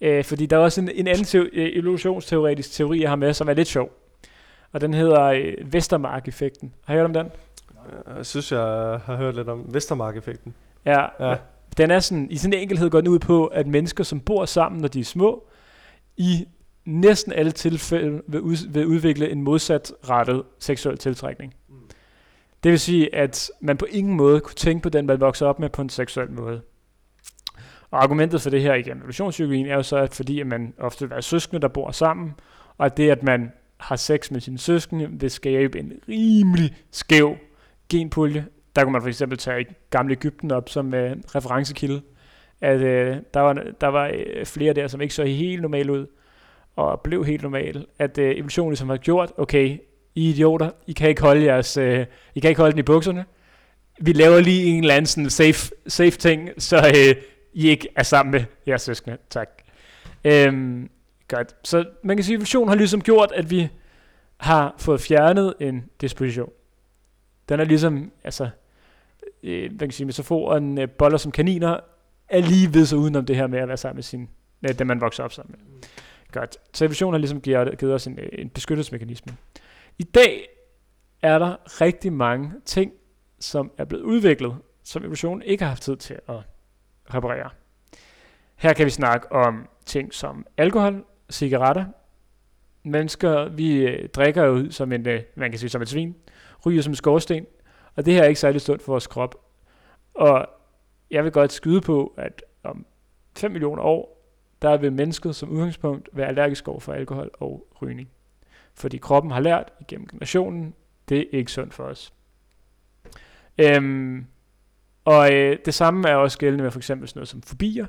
[0.00, 3.32] Øh, fordi der er også en, en anden teo, øh, evolutionsteoretisk teori, jeg har med,
[3.32, 3.90] som er lidt sjov.
[4.72, 6.74] Og den hedder øh, Vestermark-effekten.
[6.84, 7.30] Har I hørt om den?
[8.16, 10.54] Jeg synes, jeg har hørt lidt om Vestermark-effekten.
[10.84, 11.36] Ja, ja.
[11.76, 14.80] Den er sådan, i sin enkelhed går den ud på, at mennesker, som bor sammen,
[14.80, 15.48] når de er små,
[16.16, 16.46] i
[16.84, 21.54] næsten alle tilfælde vil, ud, vil udvikle en modsat rettet seksuel tiltrækning.
[21.68, 21.74] Mm.
[22.62, 25.58] Det vil sige, at man på ingen måde kunne tænke på den, man vokser op
[25.58, 26.60] med på en seksuel måde.
[27.90, 31.00] Og argumentet for det her igennem evolutionspsykologien er jo så, at fordi at man ofte
[31.00, 32.34] vil være søskende, der bor sammen,
[32.78, 37.36] og at det, at man har sex med sine søskende, vil skabe en rimelig skæv
[37.88, 38.46] genpulje.
[38.76, 42.02] Der kunne man for eksempel tage gamle Ægypten op som øh, referencekilde.
[42.60, 46.06] At øh, der var, der var øh, flere der, som ikke så helt normal ud,
[46.76, 49.78] og blev helt normal, At øh, evolutionen ligesom har gjort, okay,
[50.14, 53.24] I idioter, I kan ikke holde jeres, øh, I kan ikke holde den i bukserne.
[54.00, 58.02] Vi laver lige en eller anden sådan safe, safe ting, så øh, I ikke er
[58.02, 59.16] sammen med jeres søskende.
[59.30, 59.48] Tak.
[60.24, 60.90] Øhm,
[61.28, 61.56] godt.
[61.64, 63.68] Så man kan sige, at evolutionen har ligesom gjort, at vi
[64.36, 66.50] har fået fjernet en disposition.
[67.48, 68.48] Den er ligesom, altså,
[69.42, 71.80] øh, man kan sige, metaforen øh, boller som kaniner,
[72.28, 74.28] er lige ved sig udenom det her med at være sammen med sin,
[74.68, 75.66] øh, den man vokser op sammen med.
[75.66, 75.82] Mm.
[76.32, 76.56] Godt.
[76.72, 79.32] Så evolutionen har ligesom givet, givet os en, øh, en beskyttelsesmekanisme.
[79.98, 80.48] I dag
[81.22, 82.92] er der rigtig mange ting,
[83.38, 86.36] som er blevet udviklet, som evolutionen ikke har haft tid til at
[87.14, 87.50] reparere.
[88.56, 91.84] Her kan vi snakke om ting som alkohol, cigaretter.
[92.82, 96.16] Mennesker, vi øh, drikker jo som en, øh, man kan sige som et svin,
[96.66, 97.46] ryger som en skorsten,
[98.00, 99.34] og det her er ikke særlig sundt for vores krop.
[100.14, 100.46] Og
[101.10, 102.86] jeg vil godt skyde på, at om
[103.36, 104.26] 5 millioner år,
[104.62, 108.08] der vil mennesket som udgangspunkt være allergisk over for alkohol og rygning.
[108.74, 110.74] Fordi kroppen har lært igennem generationen,
[111.08, 112.12] det er ikke sundt for os.
[113.58, 114.26] Øhm,
[115.04, 117.86] og øh, det samme er også gældende med for eksempel sådan noget som fobier.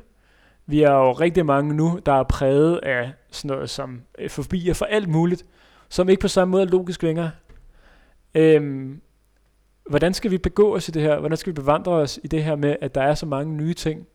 [0.66, 4.74] Vi er jo rigtig mange nu, der er præget af sådan noget som øh, fobier
[4.74, 5.45] for alt muligt,
[5.89, 7.32] som ikke på samme måde er logisk længere.
[8.36, 9.01] Øhm,
[9.89, 11.19] hvordan skal vi begå os i det her?
[11.19, 13.73] Hvordan skal vi bevandre os i det her med, at der er så mange nye
[13.73, 14.07] ting,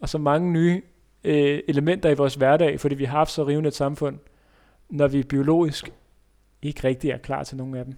[0.00, 0.82] og så mange nye
[1.24, 4.18] øh, elementer i vores hverdag, fordi vi har haft så rivende et samfund,
[4.90, 5.92] når vi biologisk
[6.62, 7.94] ikke rigtig er klar til nogen af dem?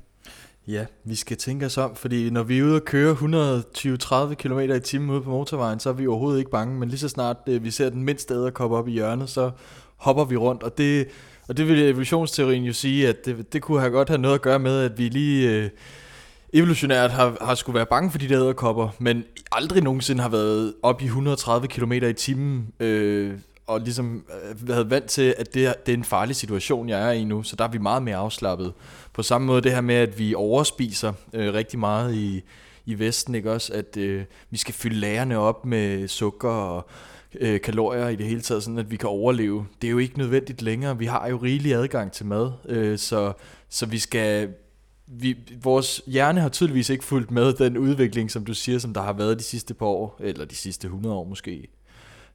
[0.68, 4.58] Ja, vi skal tænke os om, fordi når vi er ude og køre 120-30 km
[4.58, 7.36] i timen ude på motorvejen, så er vi overhovedet ikke bange, men lige så snart
[7.46, 9.50] øh, vi ser den mindste komme op i hjørnet, så
[9.96, 11.08] hopper vi rundt, og det,
[11.48, 14.42] og det vil evolutionsteorien jo sige, at det, det kunne have godt have noget at
[14.42, 15.70] gøre med, at vi lige øh,
[16.58, 20.74] evolutionært har, har skulle være bange for de der æderkopper, men aldrig nogensinde har været
[20.82, 25.66] op i 130 km i timen, øh, og ligesom øh, været vant til, at det,
[25.66, 28.02] er, det er en farlig situation, jeg er i nu, så der er vi meget
[28.02, 28.72] mere afslappet.
[29.12, 32.42] På samme måde det her med, at vi overspiser øh, rigtig meget i,
[32.86, 33.72] i Vesten, ikke også?
[33.72, 36.88] At øh, vi skal fylde lærerne op med sukker og
[37.40, 39.66] øh, kalorier i det hele taget, sådan at vi kan overleve.
[39.82, 40.98] Det er jo ikke nødvendigt længere.
[40.98, 43.32] Vi har jo rigelig adgang til mad, øh, så,
[43.68, 44.48] så vi skal...
[45.06, 49.00] Vi, vores hjerne har tydeligvis ikke fulgt med den udvikling, som du siger, som der
[49.00, 51.68] har været de sidste par år, eller de sidste 100 år måske.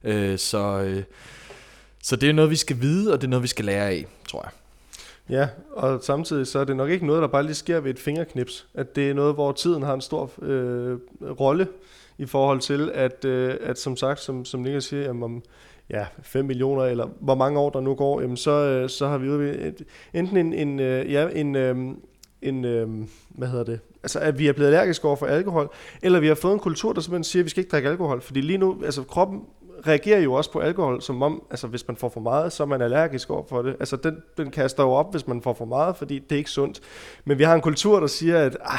[0.04, 1.02] Øh, så, øh,
[2.02, 4.06] så det er noget, vi skal vide, og det er noget, vi skal lære af,
[4.28, 4.50] tror jeg.
[5.28, 7.98] Ja, og samtidig så er det nok ikke noget, der bare lige sker ved et
[7.98, 8.66] fingerknips.
[8.74, 10.98] At det er noget, hvor tiden har en stor øh,
[11.40, 11.66] rolle
[12.18, 15.42] i forhold til, at, øh, at som sagt, som, som Niklas siger, jamen, om
[15.90, 19.18] ja, 5 millioner, eller hvor mange år der nu går, jamen, så, øh, så har
[19.18, 19.72] vi
[20.14, 21.76] enten en, en, øh, ja, en, øh,
[22.42, 22.88] en øh,
[23.28, 25.70] hvad hedder det, altså at vi er blevet allergiske over for alkohol,
[26.02, 28.20] eller vi har fået en kultur, der simpelthen siger, at vi skal ikke drikke alkohol,
[28.20, 29.40] fordi lige nu, altså kroppen
[29.86, 32.66] reagerer jo også på alkohol, som om, altså hvis man får for meget, så er
[32.66, 33.76] man allergisk over for det.
[33.80, 36.50] Altså den, den kaster jo op, hvis man får for meget, fordi det er ikke
[36.50, 36.80] sundt.
[37.24, 38.78] Men vi har en kultur, der siger, at ah,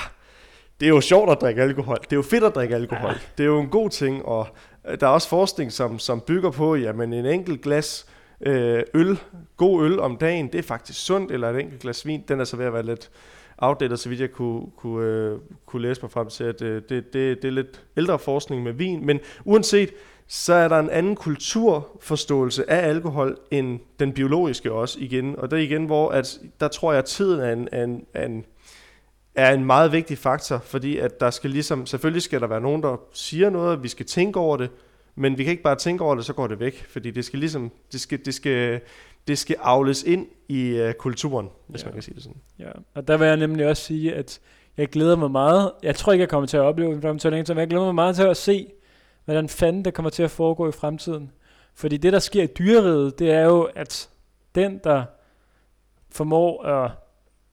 [0.79, 1.97] det er jo sjovt at drikke alkohol.
[2.01, 3.09] Det er jo fedt at drikke alkohol.
[3.09, 3.17] Ja.
[3.37, 4.47] Det er jo en god ting, og
[4.87, 8.05] øh, der er også forskning, som, som bygger på, jamen en enkelt glas
[8.41, 9.19] øh, øl,
[9.57, 12.43] god øl om dagen, det er faktisk sundt, eller et enkelt glas vin, den er
[12.43, 13.11] så ved at være lidt
[13.57, 17.13] outdated, så vidt jeg kunne, kunne, øh, kunne læse mig frem til, at øh, det,
[17.13, 19.89] det, det er lidt ældre forskning med vin, men uanset,
[20.27, 25.39] så er der en anden kulturforståelse af alkohol end den biologiske også igen.
[25.39, 28.45] Og det er igen, hvor at, der tror jeg, at tiden er en, en, en
[29.35, 32.83] er en meget vigtig faktor, fordi at der skal ligesom, selvfølgelig skal der være nogen,
[32.83, 34.69] der siger noget, vi skal tænke over det,
[35.15, 37.39] men vi kan ikke bare tænke over det, så går det væk, fordi det skal
[37.39, 38.81] ligesom, det skal, det skal,
[39.27, 41.87] det skal avles ind i uh, kulturen, hvis ja.
[41.87, 42.41] man kan sige det sådan.
[42.59, 44.39] Ja, og der vil jeg nemlig også sige, at
[44.77, 47.67] jeg glæder mig meget, jeg tror ikke, jeg kommer til at opleve det, men jeg
[47.67, 48.67] glæder mig meget til at se,
[49.25, 51.31] hvordan fanden det kommer til at foregå i fremtiden.
[51.73, 54.09] Fordi det, der sker i dyreriget, det er jo, at
[54.55, 55.03] den, der
[56.09, 56.91] formår at,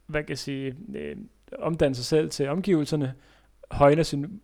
[0.06, 1.16] hvad kan jeg sige, øh,
[1.58, 3.14] omdanne sig selv til omgivelserne,
[3.70, 4.40] højner sin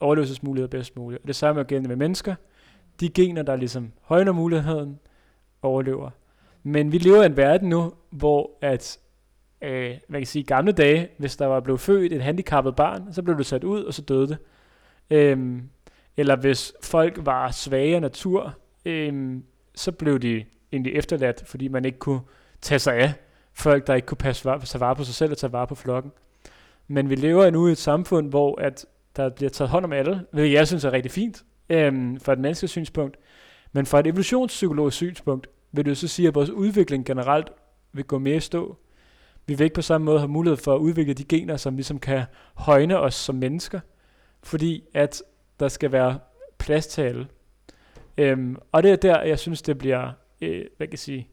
[0.00, 1.22] overlevelsesmuligheder bedst muligt.
[1.22, 2.34] Og det samme er gældende med mennesker.
[3.00, 4.98] De gener, der ligesom højner muligheden,
[5.62, 6.10] overlever.
[6.66, 8.98] Men vi lever i en verden nu, hvor at,
[9.62, 13.22] øh, man kan sige, gamle dage, hvis der var blevet født et handicappet barn, så
[13.22, 14.38] blev det sat ud, og så døde det.
[15.10, 15.62] Øhm,
[16.16, 18.54] eller hvis folk var svage af natur,
[18.84, 19.44] øhm,
[19.74, 22.20] så blev de egentlig efterladt, fordi man ikke kunne
[22.60, 23.12] tage sig af
[23.52, 25.74] folk, der ikke kunne passe var, tage vare på sig selv og tage vare på
[25.74, 26.12] flokken.
[26.88, 28.86] Men vi lever nu i et samfund, hvor at
[29.16, 32.38] der bliver taget hånd om alle, hvilket jeg synes er rigtig fint øhm, fra et
[32.38, 33.16] menneskesynspunkt.
[33.72, 35.46] Men fra et evolutionspsykologisk synspunkt,
[35.76, 37.50] vil det så sige, at vores udvikling generelt
[37.92, 38.76] vil gå mere i stå.
[39.46, 41.98] Vi vil ikke på samme måde have mulighed for at udvikle de gener, som ligesom
[41.98, 43.80] kan højne os som mennesker,
[44.42, 45.22] fordi at
[45.60, 46.18] der skal være
[46.58, 47.26] plads til alle.
[48.18, 50.12] Øhm, og det er der, jeg synes, det bliver,
[50.42, 51.28] øh, hvad kan jeg sige,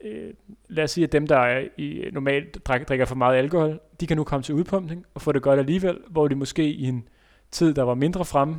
[0.00, 0.34] øh,
[0.68, 4.06] lad os sige, at dem, der er i, normalt drik, drikker for meget alkohol, de
[4.06, 7.08] kan nu komme til udpumpning og få det godt alligevel, hvor de måske i en
[7.50, 8.54] tid, der var mindre frem,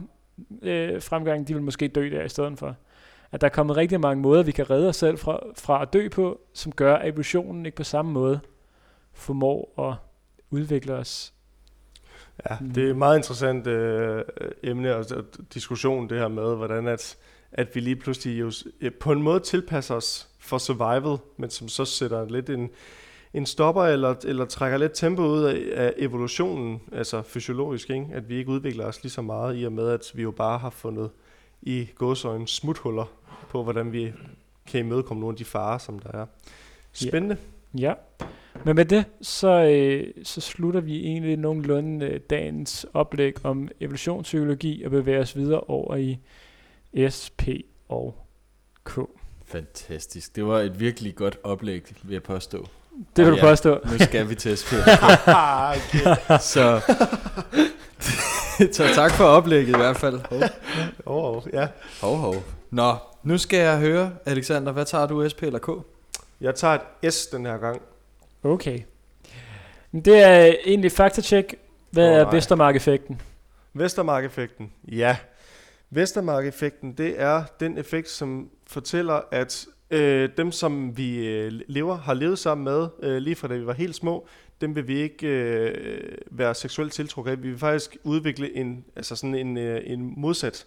[0.61, 2.75] øh, fremgang, de vil måske dø der i stedet for.
[3.31, 5.93] At der er kommet rigtig mange måder, vi kan redde os selv fra, fra at
[5.93, 8.39] dø på, som gør, at evolutionen ikke på samme måde
[9.13, 9.95] formår at
[10.49, 11.33] udvikle os.
[12.49, 14.23] Ja, det er et meget interessant øh,
[14.63, 15.05] emne og
[15.53, 17.17] diskussion, det her med, hvordan at,
[17.51, 18.51] at vi lige pludselig jo,
[18.99, 22.69] på en måde tilpasser os for survival, men som så sætter lidt en,
[23.33, 28.07] en stopper eller, eller trækker lidt tempo ud af, af evolutionen, altså fysiologisk, ikke?
[28.13, 30.57] at vi ikke udvikler os lige så meget i og med, at vi jo bare
[30.57, 31.09] har fundet
[31.61, 33.05] i gåsøjne smuthuller
[33.51, 34.13] på, hvordan vi
[34.65, 36.25] kan imødekomme nogle af de farer, som der er.
[36.93, 37.37] Spændende.
[37.77, 37.93] Ja.
[38.19, 38.25] ja.
[38.65, 44.83] Men med det, så, øh, så slutter vi egentlig nogenlunde øh, dagens oplæg om evolutionspsykologi
[44.83, 46.17] og bevæger os videre over i
[47.17, 47.41] SP
[47.89, 48.15] og
[48.83, 48.99] K.
[49.45, 50.35] Fantastisk.
[50.35, 52.67] Det var et virkelig godt oplæg, vil jeg påstå.
[53.15, 53.79] Det vil du ja, påstå.
[53.91, 54.69] Nu skal vi til SP.
[56.53, 56.81] så,
[58.77, 60.19] så tak for oplægget i hvert fald.
[60.29, 60.41] Hov.
[61.05, 61.67] Oh, oh, ja.
[62.01, 62.35] Hov, hov.
[62.71, 65.69] Nå, nu skal jeg høre, Alexander, hvad tager du, SP eller K?
[66.41, 67.81] Jeg tager et S den her gang.
[68.43, 68.79] Okay.
[70.05, 71.55] Det er egentlig faktacheck.
[71.91, 73.21] Hvad oh, er Vestermark-effekten?
[73.73, 75.17] Vestermark-effekten, ja.
[75.89, 82.13] Vestermark-effekten, det er den effekt, som fortæller, at øh, dem, som vi øh, lever, har
[82.13, 84.27] levet sammen med, øh, lige fra da vi var helt små,
[84.61, 87.43] dem vil vi ikke øh, være seksuelt tiltrukket af.
[87.43, 90.65] Vi vil faktisk udvikle en, altså sådan en, øh, en modsat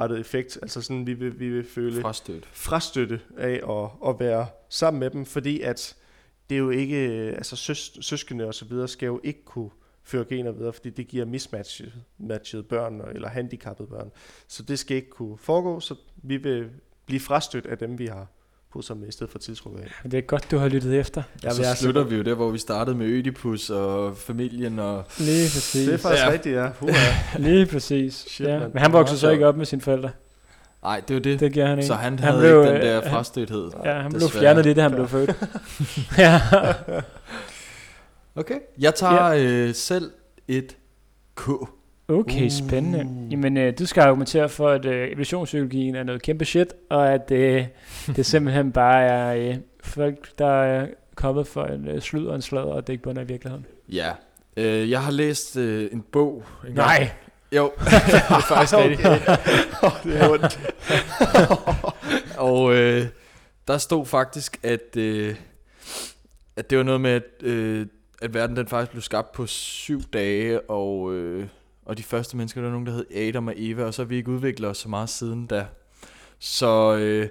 [0.00, 0.58] rettet effekt.
[0.62, 5.10] Altså sådan, vi vil, vi vil føle frastøtte, frastøtte af at, at være sammen med
[5.10, 5.96] dem, fordi at
[6.50, 6.96] det er jo ikke,
[7.36, 9.70] altså søs, søskende og så videre skal jo ikke kunne
[10.02, 14.10] føre gener videre, fordi det giver mismatchede børn eller handicappede børn.
[14.48, 16.70] Så det skal ikke kunne foregå, så vi vil
[17.06, 18.26] blive frastødt af dem, vi har
[18.76, 20.10] pusser med, i stedet for tiltrukket af.
[20.10, 21.22] Det er godt, du har lyttet efter.
[21.44, 24.78] Ja, så slutter vi jo der, hvor vi startede med Ødipus og familien.
[24.78, 25.86] Og Lige præcis.
[25.86, 26.30] Det er faktisk ja.
[26.30, 26.68] rigtigt, ja.
[27.48, 28.14] Lige præcis.
[28.14, 28.58] Shit, ja.
[28.58, 30.10] Men han voksede så ikke op med sine forældre.
[30.82, 31.40] Nej, det var det.
[31.40, 31.86] Det giver han ikke.
[31.86, 33.70] Så han, han havde blev, ikke den der frastøthed.
[33.84, 34.30] Ja, han desværre.
[34.30, 35.30] blev fjernet lidt, da han blev født.
[36.18, 36.40] ja.
[38.34, 38.58] Okay.
[38.78, 39.42] Jeg tager ja.
[39.42, 40.10] øh, selv
[40.48, 40.76] et
[41.34, 41.48] K.
[42.08, 42.50] Okay, uh.
[42.50, 43.28] spændende.
[43.30, 47.30] Jamen, øh, du skal argumentere for, at øh, evolutionspsykologien er noget kæmpe shit, og at
[47.30, 47.66] øh,
[48.16, 52.42] det simpelthen bare er øh, folk, der er kommet for en øh, slud og en
[52.42, 53.66] sladder, og det ikke bunder i virkeligheden.
[53.88, 54.10] Ja.
[54.56, 56.44] Øh, jeg har læst øh, en bog.
[56.68, 56.98] En Nej.
[56.98, 57.10] Gang.
[57.52, 57.72] Jo,
[58.06, 59.08] det er faktisk rigtigt.
[59.82, 60.60] oh, det er ondt.
[62.50, 63.06] og øh,
[63.68, 65.34] der stod faktisk, at, øh,
[66.56, 67.86] at det var noget med, at, øh,
[68.22, 71.14] at verden den faktisk blev skabt på syv dage, og...
[71.14, 71.46] Øh,
[71.86, 74.06] og de første mennesker, der var nogen, der hed Adam og Eva, og så har
[74.06, 75.66] vi ikke udviklet os så meget siden da.
[76.38, 77.28] Så øh,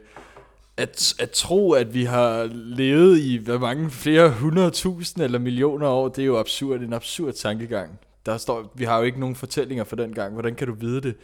[0.77, 6.07] at, at tro, at vi har levet i hvor mange flere hundredtusind eller millioner år,
[6.07, 7.99] det er jo absurd, en absurd tankegang.
[8.25, 10.33] Der står, vi har jo ikke nogen fortællinger for den gang.
[10.33, 11.15] Hvordan kan du vide det?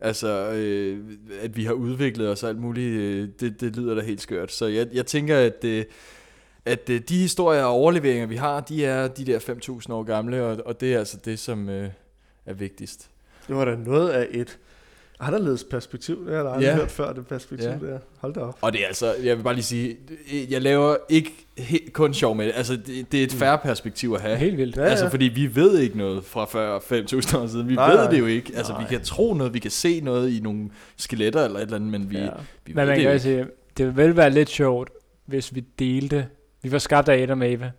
[0.00, 1.04] Altså, øh,
[1.42, 4.52] at vi har udviklet os og alt muligt, øh, det, det lyder da helt skørt.
[4.52, 5.84] Så jeg, jeg tænker, at, øh,
[6.64, 10.44] at øh, de historier og overleveringer, vi har, de er de der 5.000 år gamle,
[10.44, 11.88] og, og det er altså det, som, øh,
[12.48, 13.10] er vigtigst.
[13.48, 14.58] Det var da noget af et
[15.20, 16.26] anderledes perspektiv.
[16.26, 16.76] Det har jeg aldrig ja.
[16.76, 17.86] hørt før, det perspektiv ja.
[17.86, 17.98] der.
[18.18, 18.58] Hold da op.
[18.60, 19.96] Og det er altså, jeg vil bare lige sige,
[20.50, 22.52] jeg laver ikke he- kun sjov med det.
[22.56, 23.38] Altså, det, det er et mm.
[23.38, 24.36] færre perspektiv at have.
[24.36, 24.76] Helt vildt.
[24.76, 25.10] Ja, altså, ja.
[25.10, 27.68] fordi vi ved ikke noget fra før 5.000 år siden.
[27.68, 28.10] Vi nej, ved nej.
[28.10, 28.52] det jo ikke.
[28.56, 28.82] Altså, nej.
[28.82, 31.90] vi kan tro noget, vi kan se noget i nogle skeletter eller et eller andet,
[31.90, 32.22] men vi, ja.
[32.66, 33.46] vi men ved man det kan sige,
[33.76, 34.90] det vil være lidt sjovt,
[35.26, 36.26] hvis vi delte,
[36.62, 37.70] vi var skabt af Adam og Eva,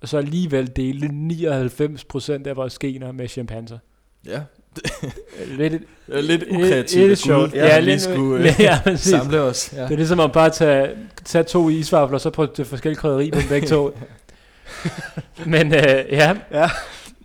[0.00, 3.78] og så alligevel delte 99% af vores gener med chimpanser.
[4.26, 4.40] Ja,
[5.58, 7.08] lidt, lidt ukreativt.
[7.08, 7.54] Lidt sjovt.
[7.54, 9.72] Ja, ja, lige skulle øh, ja, samle os.
[9.72, 9.82] Ja.
[9.82, 10.90] Det er ligesom at bare tage,
[11.24, 13.98] tage to isvafler, og så prøve det forskellige krydderi på begge to.
[15.46, 16.70] Men øh, ja, ja,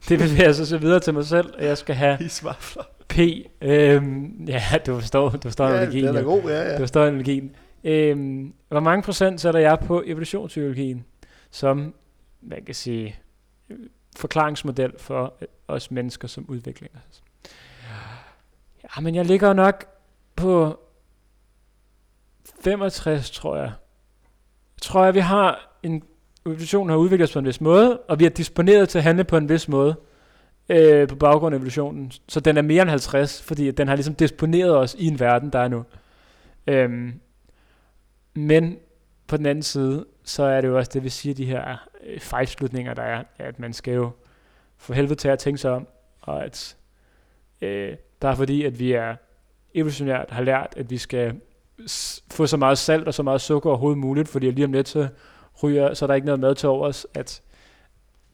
[0.10, 2.84] det vil jeg så se videre til mig selv, at jeg skal have isvafler.
[3.08, 3.20] P.
[3.62, 6.08] Øhm, ja, du forstår, du forstår ja, analogien.
[6.08, 6.74] den er god, ja, ja.
[6.74, 7.52] Du forstår analogien.
[7.84, 11.06] Øhm, hvor mange procent sætter jeg på evolutionspsykologien,
[11.52, 11.94] som
[12.42, 13.16] man kan sige
[14.18, 15.34] forklaringsmodel for
[15.68, 17.24] os mennesker som udvikler os?
[18.84, 19.86] Ja, men jeg ligger nok
[20.36, 20.80] på
[22.62, 23.72] 65, tror jeg.
[24.76, 26.04] Jeg tror, at vi har en
[26.46, 29.24] evolution har udviklet sig på en vis måde, og vi er disponeret til at handle
[29.24, 29.96] på en vis måde
[30.70, 32.12] øh, på baggrund af evolutionen.
[32.28, 35.50] Så den er mere end 50, fordi den har ligesom disponeret os i en verden,
[35.50, 35.86] der er nu.
[36.68, 37.20] Øhm,
[38.34, 38.78] men
[39.28, 42.20] på den anden side, så er det jo også det, vi siger, de her øh,
[42.20, 44.12] fejlslutninger, der er, at man skal jo
[44.78, 45.88] for helvede til at tænke sig om,
[46.22, 46.78] og at
[47.62, 49.16] øh, der er fordi, at vi er
[49.74, 51.42] evolutionært har lært, at vi skal
[52.32, 55.08] få så meget salt og så meget sukker overhovedet muligt, fordi lige om lidt så
[55.64, 57.42] ryger, så er der ikke noget mad til overs, at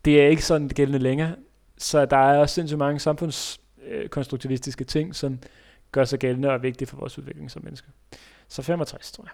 [0.05, 1.35] det er ikke sådan det gældende længere.
[1.77, 5.39] Så der er også sindssygt mange samfundskonstruktivistiske ting, som
[5.91, 7.89] gør sig gældende og er vigtige for vores udvikling som mennesker.
[8.47, 9.31] Så 65, tror jeg.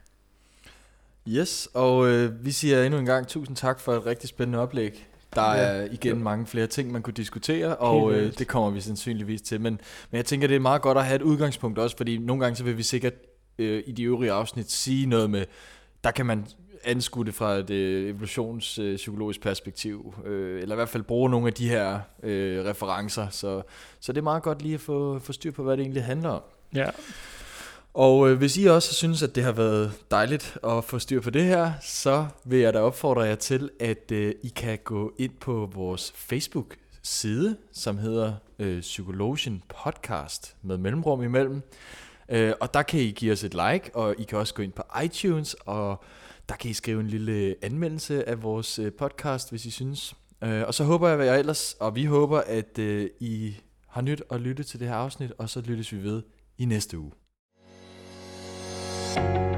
[1.28, 5.08] Yes, og øh, vi siger endnu en gang tusind tak for et rigtig spændende oplæg.
[5.36, 6.24] Der er igen ja.
[6.24, 9.62] mange flere ting, man kunne diskutere, og øh, det kommer vi sandsynligvis til.
[9.62, 9.74] Men,
[10.12, 12.56] men jeg tænker, det er meget godt at have et udgangspunkt også, fordi nogle gange
[12.56, 13.14] så vil vi sikkert
[13.58, 15.46] øh, i de øvrige afsnit sige noget med,
[16.04, 16.46] der kan man
[16.84, 21.48] anskue det fra et øh, evolutionspsykologisk øh, perspektiv, øh, eller i hvert fald bruge nogle
[21.48, 23.30] af de her øh, referencer.
[23.30, 23.62] Så,
[24.00, 26.30] så det er meget godt lige at få, få styr på, hvad det egentlig handler
[26.30, 26.42] om.
[26.76, 26.90] Ja.
[27.94, 31.30] Og øh, hvis I også synes, at det har været dejligt at få styr på
[31.30, 35.32] det her, så vil jeg da opfordre jer til, at øh, I kan gå ind
[35.40, 41.62] på vores Facebook-side, som hedder øh, Psykologian Podcast med mellemrum imellem.
[42.30, 44.72] Øh, og der kan I give os et like, og I kan også gå ind
[44.72, 46.04] på iTunes, og
[46.50, 50.16] der kan I skrive en lille anmeldelse af vores øh, podcast, hvis I synes.
[50.44, 53.56] Øh, og så håber jeg, at jeg ellers, og vi håber, at øh, I
[53.88, 56.22] har nyt at lytte til det her afsnit, og så lyttes vi ved
[56.58, 57.12] i næste uge
[59.16, 59.49] thank you